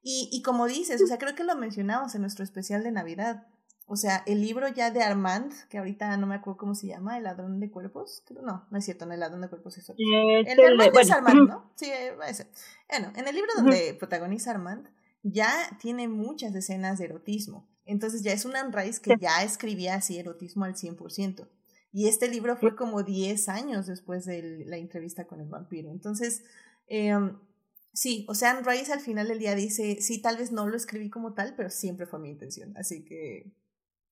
[0.00, 3.48] Y, y como dices, o sea, creo que lo mencionamos en nuestro especial de Navidad.
[3.86, 7.18] O sea, el libro ya de Armand, que ahorita no me acuerdo cómo se llama,
[7.18, 8.22] El ladrón de cuerpos.
[8.42, 9.96] No, no es cierto, no el ladrón de cuerpos es otro.
[9.98, 11.72] el de Armand es Armand, ¿no?
[11.74, 11.90] Sí,
[12.28, 12.46] ese.
[12.88, 14.88] Bueno, en el libro donde protagoniza Armand,
[15.24, 17.68] ya tiene muchas escenas de erotismo.
[17.86, 21.48] Entonces ya es una raíz que ya escribía así erotismo al 100%.
[21.92, 25.90] Y este libro fue como 10 años después de la entrevista con el vampiro.
[25.90, 26.44] Entonces,
[26.86, 27.38] em,
[27.92, 31.10] sí, o sea, Rice al final del día dice, sí, tal vez no lo escribí
[31.10, 32.76] como tal, pero siempre fue mi intención.
[32.76, 33.52] Así que,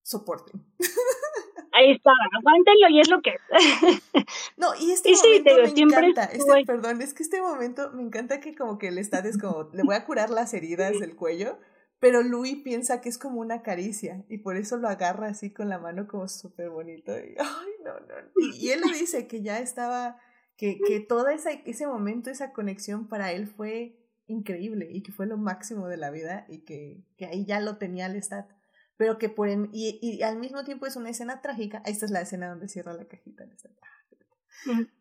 [0.03, 0.65] soporten.
[1.73, 4.25] Ahí está, aguántenlo y es lo que es.
[4.57, 8.55] no, y este momento me encanta, este, perdón, es que este momento me encanta que
[8.55, 11.59] como que el estado es como, le voy a curar las heridas del cuello,
[11.99, 15.69] pero Louis piensa que es como una caricia y por eso lo agarra así con
[15.69, 17.13] la mano como súper bonito.
[17.19, 18.15] Y, ay, no, no.
[18.55, 20.19] Y, él le dice que ya estaba,
[20.57, 25.27] que, que todo ese, ese momento, esa conexión para él fue increíble y que fue
[25.27, 28.51] lo máximo de la vida y que, que ahí ya lo tenía al estat.
[28.99, 31.83] Pero que por y, y, al mismo tiempo es una escena trágica.
[31.85, 33.47] Esta es la escena donde cierra la cajita.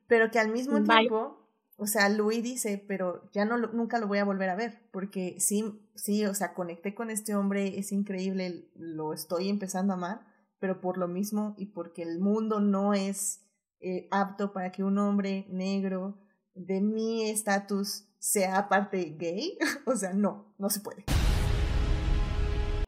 [0.08, 1.45] Pero que al mismo tiempo
[1.78, 5.36] o sea, Louis dice, pero ya no nunca lo voy a volver a ver, porque
[5.40, 10.26] sí, sí, o sea, conecté con este hombre, es increíble, lo estoy empezando a amar,
[10.60, 13.42] pero por lo mismo y porque el mundo no es
[13.82, 16.18] eh, apto para que un hombre negro
[16.54, 21.04] de mi estatus sea aparte gay, o sea, no, no se puede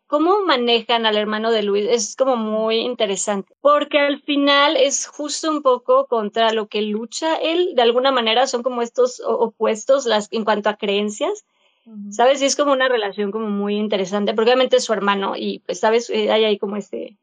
[0.08, 5.52] cómo manejan al hermano de Luis es como muy interesante, porque al final es justo
[5.52, 10.30] un poco contra lo que lucha él, de alguna manera son como estos opuestos las,
[10.32, 11.46] en cuanto a creencias,
[12.10, 12.42] ¿sabes?
[12.42, 15.80] Y es como una relación como muy interesante, porque obviamente es su hermano y pues,
[15.80, 16.10] ¿sabes?
[16.10, 17.18] Eh, hay ahí como este...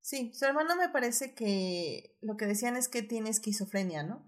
[0.00, 4.22] Sí, su hermano me parece que lo que decían es que tiene esquizofrenia, ¿no?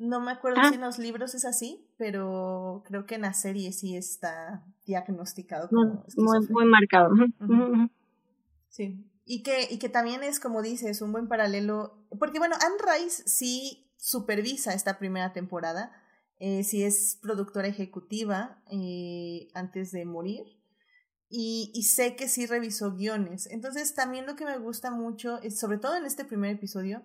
[0.00, 0.70] No me acuerdo ah.
[0.70, 5.68] si en los libros es así, pero creo que en la serie sí está diagnosticado
[5.68, 7.10] como muy, muy marcado.
[8.70, 9.06] Sí.
[9.26, 12.02] Y que, y que también es, como dices, un buen paralelo.
[12.18, 15.92] Porque bueno, Anne Rice sí supervisa esta primera temporada.
[16.38, 20.44] Eh, sí es productora ejecutiva eh, antes de morir.
[21.28, 23.48] Y, y, sé que sí revisó guiones.
[23.50, 27.04] Entonces también lo que me gusta mucho, es, sobre todo en este primer episodio,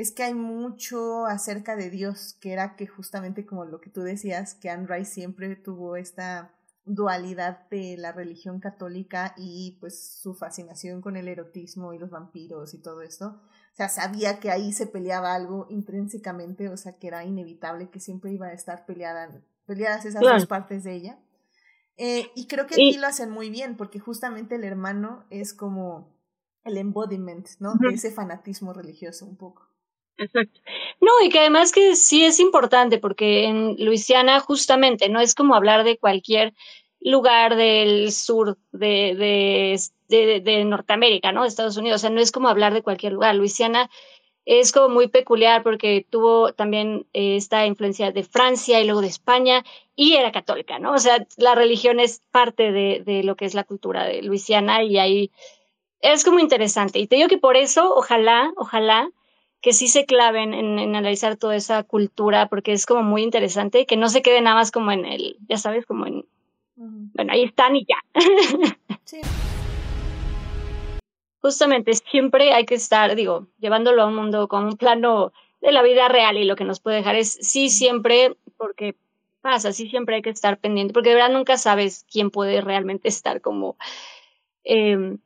[0.00, 4.00] es que hay mucho acerca de Dios, que era que justamente como lo que tú
[4.00, 6.54] decías, que Anne Rice siempre tuvo esta
[6.86, 12.72] dualidad de la religión católica y pues su fascinación con el erotismo y los vampiros
[12.72, 13.42] y todo esto.
[13.72, 18.00] O sea, sabía que ahí se peleaba algo intrínsecamente, o sea, que era inevitable que
[18.00, 21.18] siempre iba a estar peleada, peleadas esas dos partes de ella.
[21.98, 26.16] Eh, y creo que aquí lo hacen muy bien, porque justamente el hermano es como
[26.64, 27.74] el embodiment, ¿no?
[27.74, 29.69] De ese fanatismo religioso un poco.
[30.20, 30.60] Exacto.
[31.00, 35.54] No, y que además que sí es importante porque en Luisiana justamente no es como
[35.54, 36.52] hablar de cualquier
[37.00, 39.78] lugar del sur de,
[40.08, 41.42] de, de, Norteamérica, ¿no?
[41.42, 42.00] De Estados Unidos.
[42.00, 43.34] O sea, no es como hablar de cualquier lugar.
[43.34, 43.88] Luisiana
[44.44, 49.08] es como muy peculiar porque tuvo también eh, esta influencia de Francia y luego de
[49.08, 49.64] España
[49.96, 50.92] y era católica, ¿no?
[50.92, 54.82] O sea, la religión es parte de, de lo que es la cultura de Luisiana
[54.82, 55.30] y ahí
[56.00, 56.98] es como interesante.
[56.98, 59.10] Y te digo que por eso, ojalá, ojalá
[59.60, 63.96] que sí se claven en, analizar toda esa cultura, porque es como muy interesante, que
[63.96, 66.24] no se quede nada más como en el, ya sabes, como en,
[66.76, 67.98] bueno, ahí están y ya.
[69.04, 69.20] sí.
[71.42, 75.82] Justamente, siempre hay que estar, digo, llevándolo a un mundo con un plano de la
[75.82, 78.94] vida real y lo que nos puede dejar es sí siempre, porque
[79.40, 83.08] pasa, sí siempre hay que estar pendiente, porque de verdad nunca sabes quién puede realmente
[83.08, 83.76] estar como
[84.64, 85.18] em,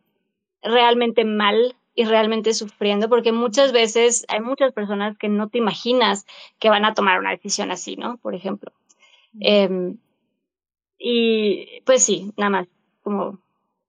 [0.62, 6.26] realmente mal y realmente sufriendo, porque muchas veces hay muchas personas que no te imaginas
[6.58, 8.16] que van a tomar una decisión así, ¿no?
[8.18, 8.72] Por ejemplo.
[9.40, 9.98] Em,
[10.98, 12.68] y pues sí, nada más
[13.02, 13.38] como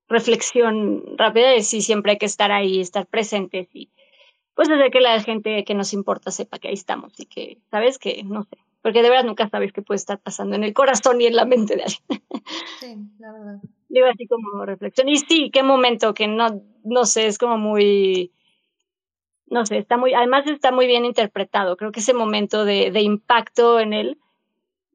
[0.07, 3.89] reflexión rápida de si siempre hay que estar ahí, estar presentes y
[4.53, 7.97] pues hacer que la gente que nos importa sepa que ahí estamos y que, ¿sabes?
[7.97, 11.19] Que no sé, porque de verdad nunca sabes qué puede estar pasando en el corazón
[11.19, 12.23] y en la mente de alguien.
[12.79, 13.55] Sí, la verdad.
[13.89, 15.09] Digo así como reflexión.
[15.09, 18.31] Y sí, qué momento que no, no sé, es como muy,
[19.47, 21.75] no sé, está muy, además está muy bien interpretado.
[21.77, 24.19] Creo que ese momento de, de impacto en él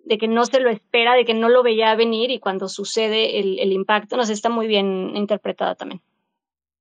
[0.05, 3.38] de que no se lo espera, de que no lo veía venir y cuando sucede
[3.38, 6.03] el, el impacto, no sé, está muy bien interpretada también.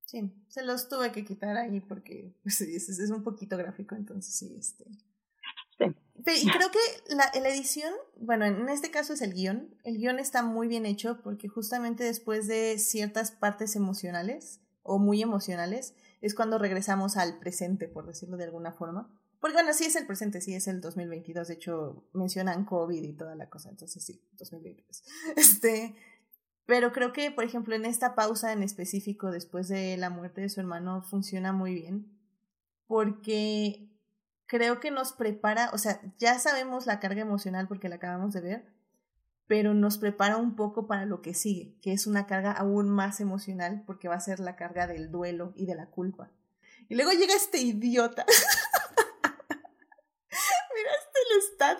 [0.04, 4.34] Sí, se los tuve que quitar ahí porque pues, es, es, un poquito gráfico, entonces
[4.34, 4.84] sí, este.
[5.78, 5.86] Sí.
[6.44, 10.18] Y creo que la, la edición, bueno, en este caso es el guion, el guion
[10.18, 16.34] está muy bien hecho porque justamente después de ciertas partes emocionales o muy emocionales es
[16.34, 19.10] cuando regresamos al presente, por decirlo de alguna forma.
[19.40, 21.48] Porque bueno, sí es el presente, sí es el 2022.
[21.48, 23.70] De hecho, mencionan COVID y toda la cosa.
[23.70, 25.02] Entonces sí, 2022.
[25.36, 25.94] Este,
[26.66, 30.50] pero creo que, por ejemplo, en esta pausa en específico, después de la muerte de
[30.50, 32.16] su hermano, funciona muy bien.
[32.86, 33.90] Porque
[34.46, 38.40] creo que nos prepara, o sea, ya sabemos la carga emocional porque la acabamos de
[38.40, 38.79] ver,
[39.50, 43.18] pero nos prepara un poco para lo que sigue, que es una carga aún más
[43.18, 46.30] emocional porque va a ser la carga del duelo y de la culpa.
[46.88, 48.24] Y luego llega este idiota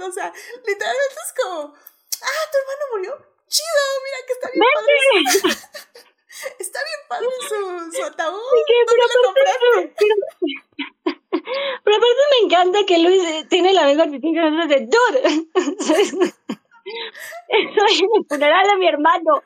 [0.04, 0.32] o sea,
[0.66, 3.14] literalmente es como, ah, tu hermano murió,
[3.46, 4.94] chido, mira que está bien padre.
[6.58, 7.54] está bien padre su,
[7.96, 8.40] su ataúd.
[8.88, 9.94] pero, aparte,
[11.84, 16.59] pero, aparte me encanta que Luis eh, tiene la misma actitud que nosotros de dude.
[17.48, 19.42] Estoy en el funeral de mi hermano.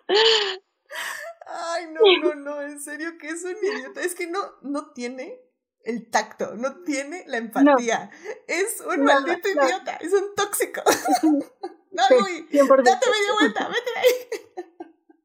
[1.47, 4.01] Ay, no, no, no, en serio que es un idiota.
[4.01, 5.41] Es que no, no tiene
[5.85, 8.11] el tacto, no tiene la empatía.
[8.47, 10.83] Es un maldito idiota, es un tóxico.
[11.23, 14.67] no, Luis, date media vuelta, vete ahí.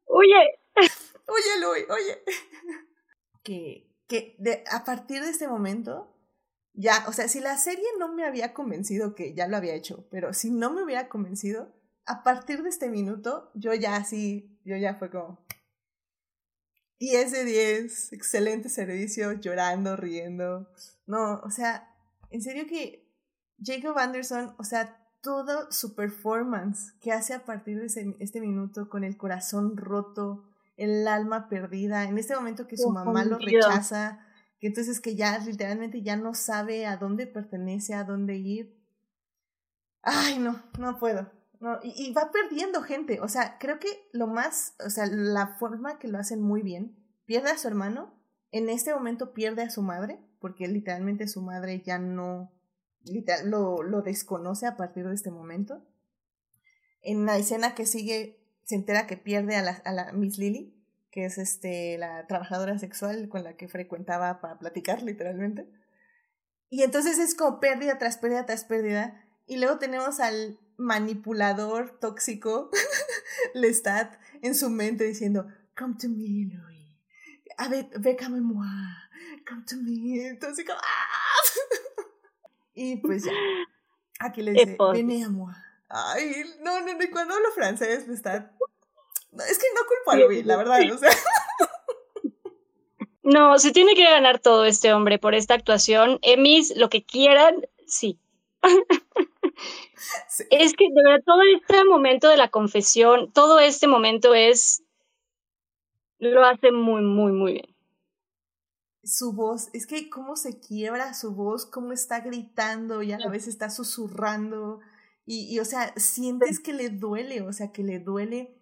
[0.06, 0.60] Oye.
[1.26, 2.22] Oye, Luis, oye.
[3.42, 6.14] Que, que de, a partir de este momento,
[6.74, 10.06] ya, o sea, si la serie no me había convencido, que ya lo había hecho,
[10.10, 11.72] pero si no me hubiera convencido,
[12.10, 15.38] a partir de este minuto, yo ya así, yo ya fue como,
[16.98, 20.68] 10 de 10, excelente servicio, llorando, riendo.
[21.06, 21.88] No, o sea,
[22.30, 23.08] en serio que
[23.62, 29.04] Jacob Anderson, o sea, todo su performance que hace a partir de este minuto con
[29.04, 34.26] el corazón roto, el alma perdida, en este momento que su mamá lo rechaza,
[34.58, 38.76] que entonces que ya literalmente ya no sabe a dónde pertenece, a dónde ir.
[40.02, 41.39] Ay, no, no puedo.
[41.60, 43.20] No, y, va perdiendo gente.
[43.20, 46.96] O sea, creo que lo más, o sea, la forma que lo hacen muy bien,
[47.26, 48.18] pierde a su hermano,
[48.50, 52.50] en este momento pierde a su madre, porque literalmente su madre ya no,
[53.04, 55.86] literal, lo, lo desconoce a partir de este momento.
[57.02, 60.74] En la escena que sigue, se entera que pierde a la, a la Miss Lily,
[61.10, 65.68] que es este, la trabajadora sexual con la que frecuentaba para platicar, literalmente.
[66.70, 69.22] Y entonces es como pérdida tras pérdida tras pérdida.
[69.46, 72.70] Y luego tenemos al manipulador tóxico
[73.54, 76.98] Lestat en su mente diciendo, come to me, Louis.
[77.58, 78.66] A ver, bécame moi.
[79.48, 80.26] Come to me.
[80.26, 82.04] Entonces, como, ¡ah!
[82.74, 83.32] Y pues ya.
[84.18, 85.54] Aquí le dice, vene a moi.
[85.88, 87.02] Ay, no, no, no.
[87.02, 88.50] Y cuando hablo francés, Lestat.
[89.32, 91.10] No, es que no culpo a Louis, la verdad, o sea.
[93.22, 96.18] No, se tiene que ganar todo este hombre por esta actuación.
[96.22, 97.54] Emis, lo que quieran,
[97.86, 98.18] sí.
[100.50, 104.82] Es que de verdad todo este momento de la confesión, todo este momento es,
[106.18, 107.76] lo hace muy, muy, muy bien.
[109.02, 113.28] Su voz, es que cómo se quiebra su voz, cómo está gritando y a la
[113.30, 114.80] vez está susurrando.
[115.24, 118.60] Y, y o sea, sientes que le duele, o sea, que le duele,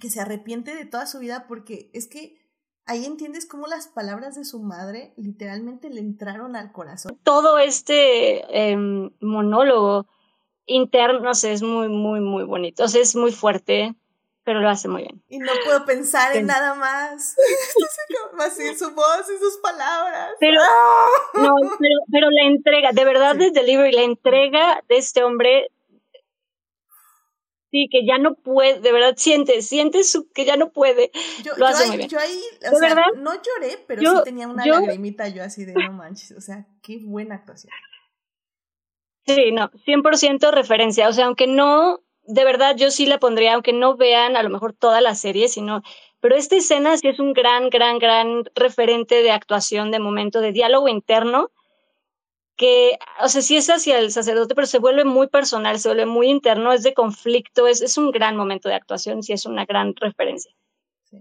[0.00, 2.38] que se arrepiente de toda su vida porque es que
[2.86, 7.18] ahí entiendes cómo las palabras de su madre literalmente le entraron al corazón.
[7.22, 10.06] Todo este em, monólogo
[10.66, 12.84] interno, no sé, es muy, muy, muy bonito.
[12.84, 13.94] O sea, es muy fuerte,
[14.44, 15.22] pero lo hace muy bien.
[15.28, 17.36] Y no puedo pensar en nada más.
[18.38, 20.34] Así, su voz y sus palabras.
[20.38, 21.08] Pero, ¡Ah!
[21.34, 23.38] no, pero, pero la entrega, de verdad, sí.
[23.38, 25.70] desde Delivery, la entrega de este hombre,
[27.70, 31.10] sí, que ya no puede, de verdad, siente, siente su, que ya no puede.
[31.42, 32.08] Yo, lo hace ahí, muy bien.
[32.08, 33.12] yo ahí, o ¿De sea, verdad?
[33.16, 36.40] no lloré, pero yo, sí tenía una yo, lagrimita yo así de no manches, o
[36.40, 37.72] sea, qué buena actuación.
[39.26, 41.08] Sí, no, 100% referencia.
[41.08, 44.50] O sea, aunque no, de verdad yo sí la pondría, aunque no vean a lo
[44.50, 45.82] mejor toda la serie, sino,
[46.20, 50.52] pero esta escena sí es un gran, gran, gran referente de actuación, de momento, de
[50.52, 51.50] diálogo interno,
[52.56, 56.06] que, o sea, sí es hacia el sacerdote, pero se vuelve muy personal, se vuelve
[56.06, 59.66] muy interno, es de conflicto, es, es un gran momento de actuación, sí es una
[59.66, 60.52] gran referencia.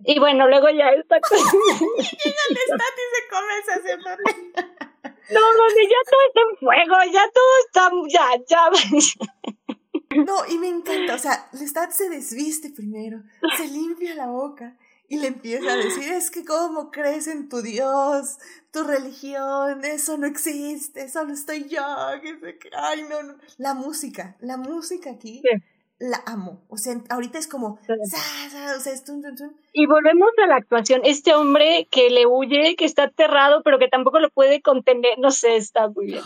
[0.03, 1.20] Y bueno, luego ya está.
[1.30, 4.74] Llega el estat y se come el sacerdote.
[5.32, 8.69] No, no, ya todo está en fuego, ya todo está, ya, ya.
[10.23, 13.21] No, y me encanta, o sea, Lestat se desviste primero,
[13.57, 14.78] se limpia la boca
[15.09, 18.38] y le empieza a decir, es que cómo crees en tu Dios,
[18.71, 21.84] tu religión, eso no existe, solo estoy yo.
[22.78, 23.36] Ay, no, no.
[23.57, 25.41] La música, la música aquí.
[25.98, 26.66] La amo.
[26.68, 27.80] O sea, ahorita es como.
[27.80, 27.96] o sea,
[28.76, 29.04] es
[29.72, 31.02] Y volvemos a la actuación.
[31.06, 35.18] Este hombre que le huye, que está aterrado, pero que tampoco lo puede contener.
[35.20, 36.24] No sé, está muy bien.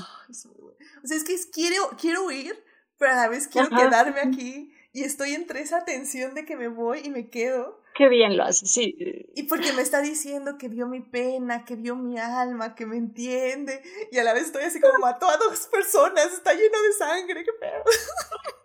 [1.04, 2.64] O sea, es que quiero, quiero huir,
[2.98, 4.74] pero a la vez quiero quedarme aquí.
[4.92, 7.80] Y estoy entre esa tensión de que me voy y me quedo.
[7.94, 8.96] Qué bien lo hace, sí.
[9.36, 12.98] Y porque me está diciendo que vio mi pena, que vio mi alma, que me
[12.98, 13.84] entiende.
[14.12, 17.44] Y a la vez estoy así como mató a dos personas, está lleno de sangre,
[17.44, 17.84] qué pedo.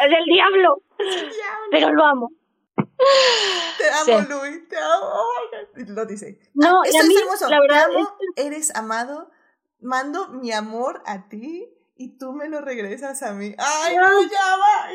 [0.00, 0.82] Es el diablo.
[1.70, 2.30] Pero lo amo.
[3.78, 5.94] Te amo, Luis, te amo.
[5.94, 6.38] Lo dice.
[6.54, 7.50] No, ah, esto es hermoso.
[7.50, 9.30] La verdad, te amo, eres amado.
[9.80, 13.54] Mando mi amor a ti y tú me lo regresas a mí.
[13.58, 14.90] Ay, no, ya va.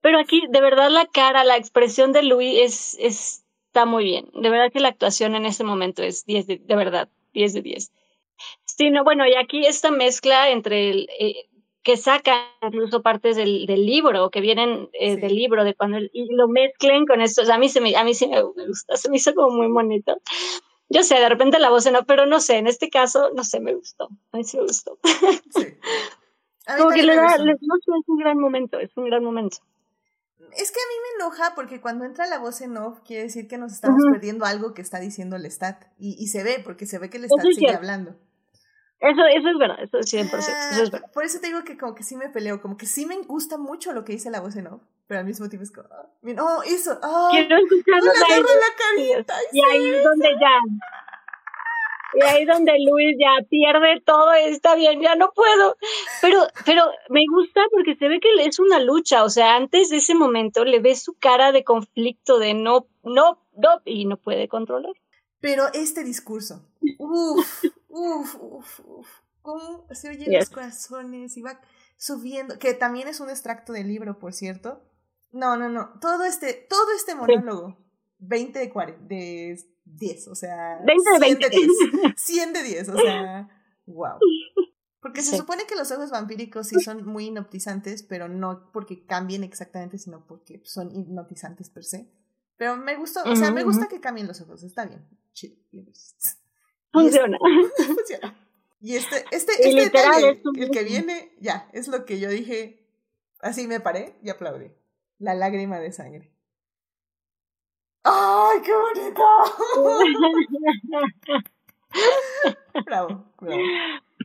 [0.00, 4.30] Pero aquí, de verdad, la cara, la expresión de Luis es, está muy bien.
[4.34, 7.62] De verdad que la actuación en ese momento es 10 de, de verdad, 10 de
[7.62, 7.92] 10.
[8.64, 11.49] Sí, no, bueno, y aquí esta mezcla entre el, eh,
[11.82, 16.34] que sacan incluso partes del, del libro, que vienen eh, del libro, de cuando y
[16.34, 17.42] lo mezclen con esto.
[17.42, 19.56] O sea, a mí, se me, a mí sí me, gusta, se me hizo como
[19.56, 20.20] muy bonito.
[20.88, 23.60] Yo sé, de repente la voz no, pero no sé, en este caso, no sé,
[23.60, 24.08] me gustó.
[24.32, 24.98] A mí sí me gustó.
[25.02, 25.66] Sí.
[26.78, 29.58] como que le da, no sé, es un gran momento, es un gran momento.
[30.52, 33.46] Es que a mí me enoja porque cuando entra la voz en off quiere decir
[33.46, 35.84] que nos estamos perdiendo algo que está diciendo el stat.
[35.96, 38.16] Y, y se ve, porque se ve que el stat sigue hablando.
[39.00, 41.10] Eso, eso es verdad, eso es 100%, eso es verdad.
[41.12, 43.56] Por eso te digo que como que sí me peleo, como que sí me gusta
[43.56, 45.88] mucho lo que dice la voz en off, pero al mismo tiempo es como,
[46.22, 48.12] no, eso, oh, quiero escucharlo.
[48.12, 49.34] No le la carita.
[49.52, 50.58] Y, ahí es donde ya,
[52.12, 55.76] y ahí donde Luis ya pierde todo, está bien, ya no puedo.
[56.20, 59.98] Pero, pero me gusta porque se ve que es una lucha, o sea, antes de
[59.98, 64.48] ese momento le ves su cara de conflicto, de no, no, no, y no puede
[64.48, 64.92] controlar.
[65.40, 66.66] Pero este discurso,
[66.98, 69.08] uff, uff, uff, uff,
[69.42, 71.60] cómo se oyen los corazones y va
[71.96, 74.82] subiendo, que también es un extracto del libro, por cierto.
[75.32, 77.78] No, no, no, todo este, todo este monólogo,
[78.18, 81.48] 20 de, 40, de 10, o sea, 20 de 20.
[81.50, 83.48] 100 de 10, 100 de 10, o sea,
[83.86, 84.18] wow.
[85.00, 89.44] Porque se supone que los ojos vampíricos sí son muy hipnotizantes, pero no porque cambien
[89.44, 92.12] exactamente, sino porque son hipnotizantes per se.
[92.56, 95.08] Pero me gustó, o sea, me gusta que cambien los ojos, está bien.
[95.32, 95.56] Chido.
[96.92, 97.38] Funciona.
[97.76, 98.36] funciona.
[98.80, 102.86] Y este, este, este detalle, el que viene, ya, es lo que yo dije.
[103.40, 104.70] Así me paré y aplaudí.
[105.18, 106.32] La lágrima de sangre.
[108.02, 109.22] ¡Ay, qué bonito!
[112.86, 113.62] bravo, bravo.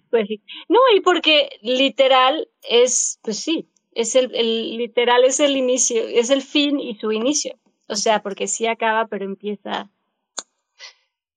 [0.09, 0.41] Pues sí.
[0.69, 6.29] No, y porque literal es, pues sí, es el, el literal es el inicio, es
[6.29, 7.59] el fin y su inicio.
[7.87, 9.91] O sea, porque sí acaba, pero empieza.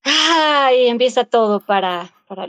[0.09, 0.87] ¡Ay!
[0.87, 2.47] Empieza todo para, para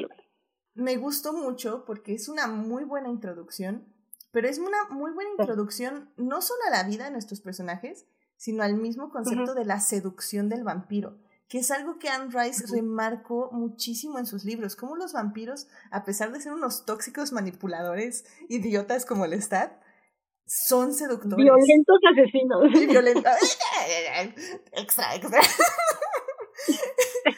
[0.75, 3.87] Me gustó mucho porque es una muy buena introducción,
[4.31, 8.07] pero es una muy buena introducción no solo a la vida de nuestros personajes,
[8.37, 12.65] sino al mismo concepto de la seducción del vampiro, que es algo que Anne Rice
[12.73, 18.25] remarcó muchísimo en sus libros, como los vampiros, a pesar de ser unos tóxicos manipuladores,
[18.49, 19.73] idiotas como el Stat,
[20.47, 21.37] son seductores.
[21.37, 22.65] Violentos asesinos.
[22.75, 23.33] Y violentos.
[24.73, 25.41] extra, extra.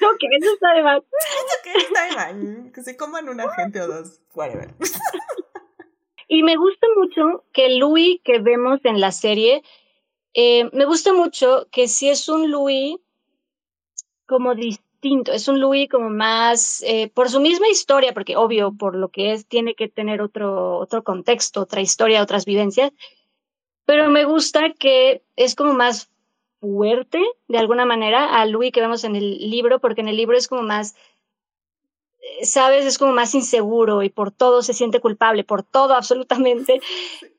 [0.03, 1.05] Eso que eso está de mal.
[1.21, 2.73] Eso que está de mal.
[2.73, 4.21] Que se coman una gente o dos.
[4.35, 4.75] Whatever.
[6.29, 9.63] Y me gusta mucho que Louis que vemos en la serie,
[10.33, 12.97] eh, me gusta mucho que si es un Louis
[14.25, 18.97] como distinto, es un Louis como más, eh, por su misma historia, porque obvio, por
[18.97, 22.93] lo que es, tiene que tener otro, otro contexto, otra historia, otras vivencias,
[23.85, 26.12] pero me gusta que es como más
[26.63, 30.37] fuerte, de alguna manera, a Louis que vemos en el libro, porque en el libro
[30.37, 30.95] es como más,
[32.21, 36.81] eh, sabes, es como más inseguro y por todo se siente culpable, por todo absolutamente.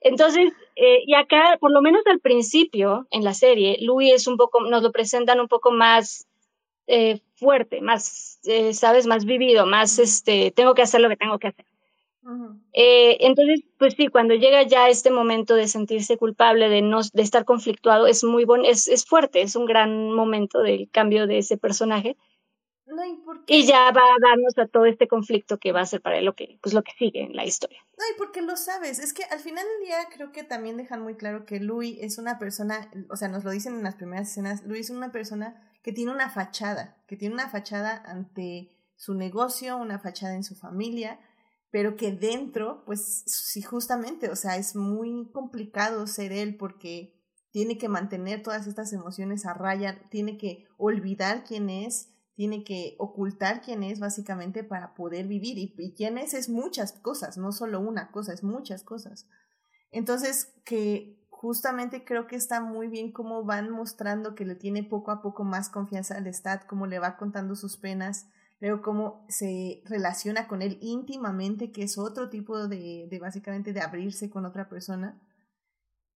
[0.02, 4.36] Entonces, eh, y acá, por lo menos al principio, en la serie, Louis es un
[4.36, 6.28] poco, nos lo presentan un poco más
[6.88, 8.42] eh, fuerte, más,
[8.74, 11.66] sabes, más vivido, más, este, tengo que hacer lo que tengo que hacer.
[12.74, 17.22] Eh, entonces, pues sí, cuando llega ya este momento de sentirse culpable, de no, de
[17.22, 21.40] estar conflictuado, es muy bueno, es, es fuerte, es un gran momento del cambio de
[21.40, 22.18] ese personaje.
[23.48, 26.26] y, ya va a darnos a todo este conflicto que va a ser para él
[26.26, 27.80] lo que, pues lo que sigue en la historia.
[27.98, 31.02] No, y porque lo sabes, es que al final del día creo que también dejan
[31.02, 34.30] muy claro que Louis es una persona, o sea, nos lo dicen en las primeras
[34.30, 39.14] escenas, Louis es una persona que tiene una fachada, que tiene una fachada ante su
[39.14, 41.20] negocio, una fachada en su familia,
[41.74, 47.20] pero que dentro, pues sí, justamente, o sea, es muy complicado ser él porque
[47.50, 52.96] tiene que mantener todas estas emociones a raya, tiene que olvidar quién es, tiene que
[53.00, 55.58] ocultar quién es básicamente para poder vivir.
[55.58, 59.28] Y, quién es es muchas cosas, no solo una cosa, es muchas cosas.
[59.90, 65.10] Entonces, que justamente creo que está muy bien cómo van mostrando que le tiene poco
[65.10, 68.28] a poco más confianza al Stat, cómo le va contando sus penas,
[68.64, 73.82] Veo cómo se relaciona con él íntimamente, que es otro tipo de, de básicamente de
[73.82, 75.22] abrirse con otra persona.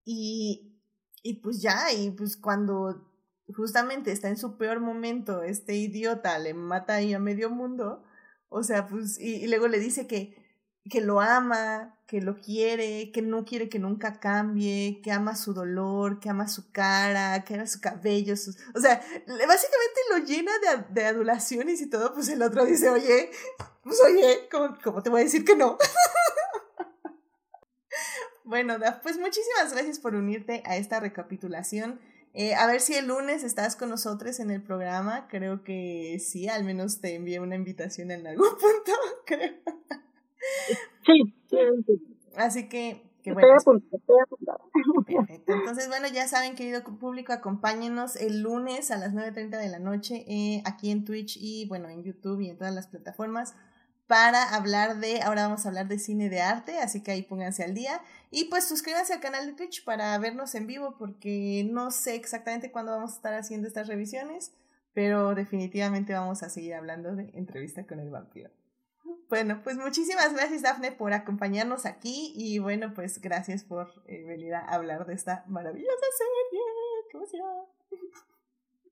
[0.05, 0.79] Y,
[1.23, 3.05] y pues ya, y pues cuando
[3.53, 8.05] justamente está en su peor momento, este idiota le mata ahí a medio mundo,
[8.47, 10.41] o sea, pues, y luego le dice que,
[10.89, 15.53] que lo ama, que lo quiere, que no quiere que nunca cambie, que ama su
[15.53, 21.01] dolor, que ama su cara, que ama su cabello, o sea, básicamente lo llena de,
[21.01, 23.29] de, adulaciones y todo, pues el otro dice, oye,
[23.83, 25.77] pues oye, ¿cómo, cómo te voy a decir que no?
[28.45, 31.99] bueno, pues muchísimas gracias por unirte a esta recapitulación.
[32.33, 35.27] Eh, a ver si el lunes estás con nosotros en el programa.
[35.27, 38.93] Creo que sí, al menos te envié una invitación en algún punto,
[39.25, 39.55] creo.
[41.05, 41.33] Sí,
[42.35, 43.47] Así que, que bueno.
[43.57, 43.81] Estoy
[45.05, 45.53] Perfecto.
[45.53, 50.25] Entonces, bueno, ya saben, querido público, acompáñenos el lunes a las 9.30 de la noche
[50.27, 53.55] eh, aquí en Twitch y, bueno, en YouTube y en todas las plataformas
[54.07, 57.63] para hablar de, ahora vamos a hablar de cine de arte, así que ahí pónganse
[57.63, 58.01] al día.
[58.31, 62.71] Y pues suscríbanse al canal de Twitch para vernos en vivo, porque no sé exactamente
[62.71, 64.53] cuándo vamos a estar haciendo estas revisiones,
[64.93, 68.49] pero definitivamente vamos a seguir hablando de entrevista con el vampiro.
[69.29, 74.53] Bueno, pues muchísimas gracias, Dafne, por acompañarnos aquí y bueno, pues gracias por eh, venir
[74.53, 76.63] a hablar de esta maravillosa serie.
[77.11, 77.65] ¡Qué emoción!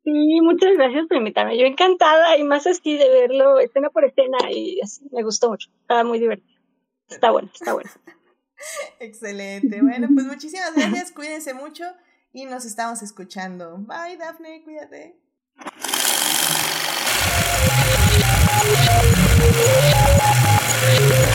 [0.04, 1.58] Sí, muchas gracias por invitarme.
[1.58, 5.70] Yo encantada y más así de verlo escena por escena y así, me gustó mucho.
[5.82, 6.62] Estaba muy divertido.
[7.10, 7.90] Está bueno, está bueno.
[9.00, 9.82] Excelente.
[9.82, 11.12] Bueno, pues muchísimas gracias.
[11.12, 11.86] Cuídense mucho
[12.34, 13.78] y nos estamos escuchando.
[13.78, 15.18] Bye, Dafne, cuídate.
[19.58, 21.35] Yeah.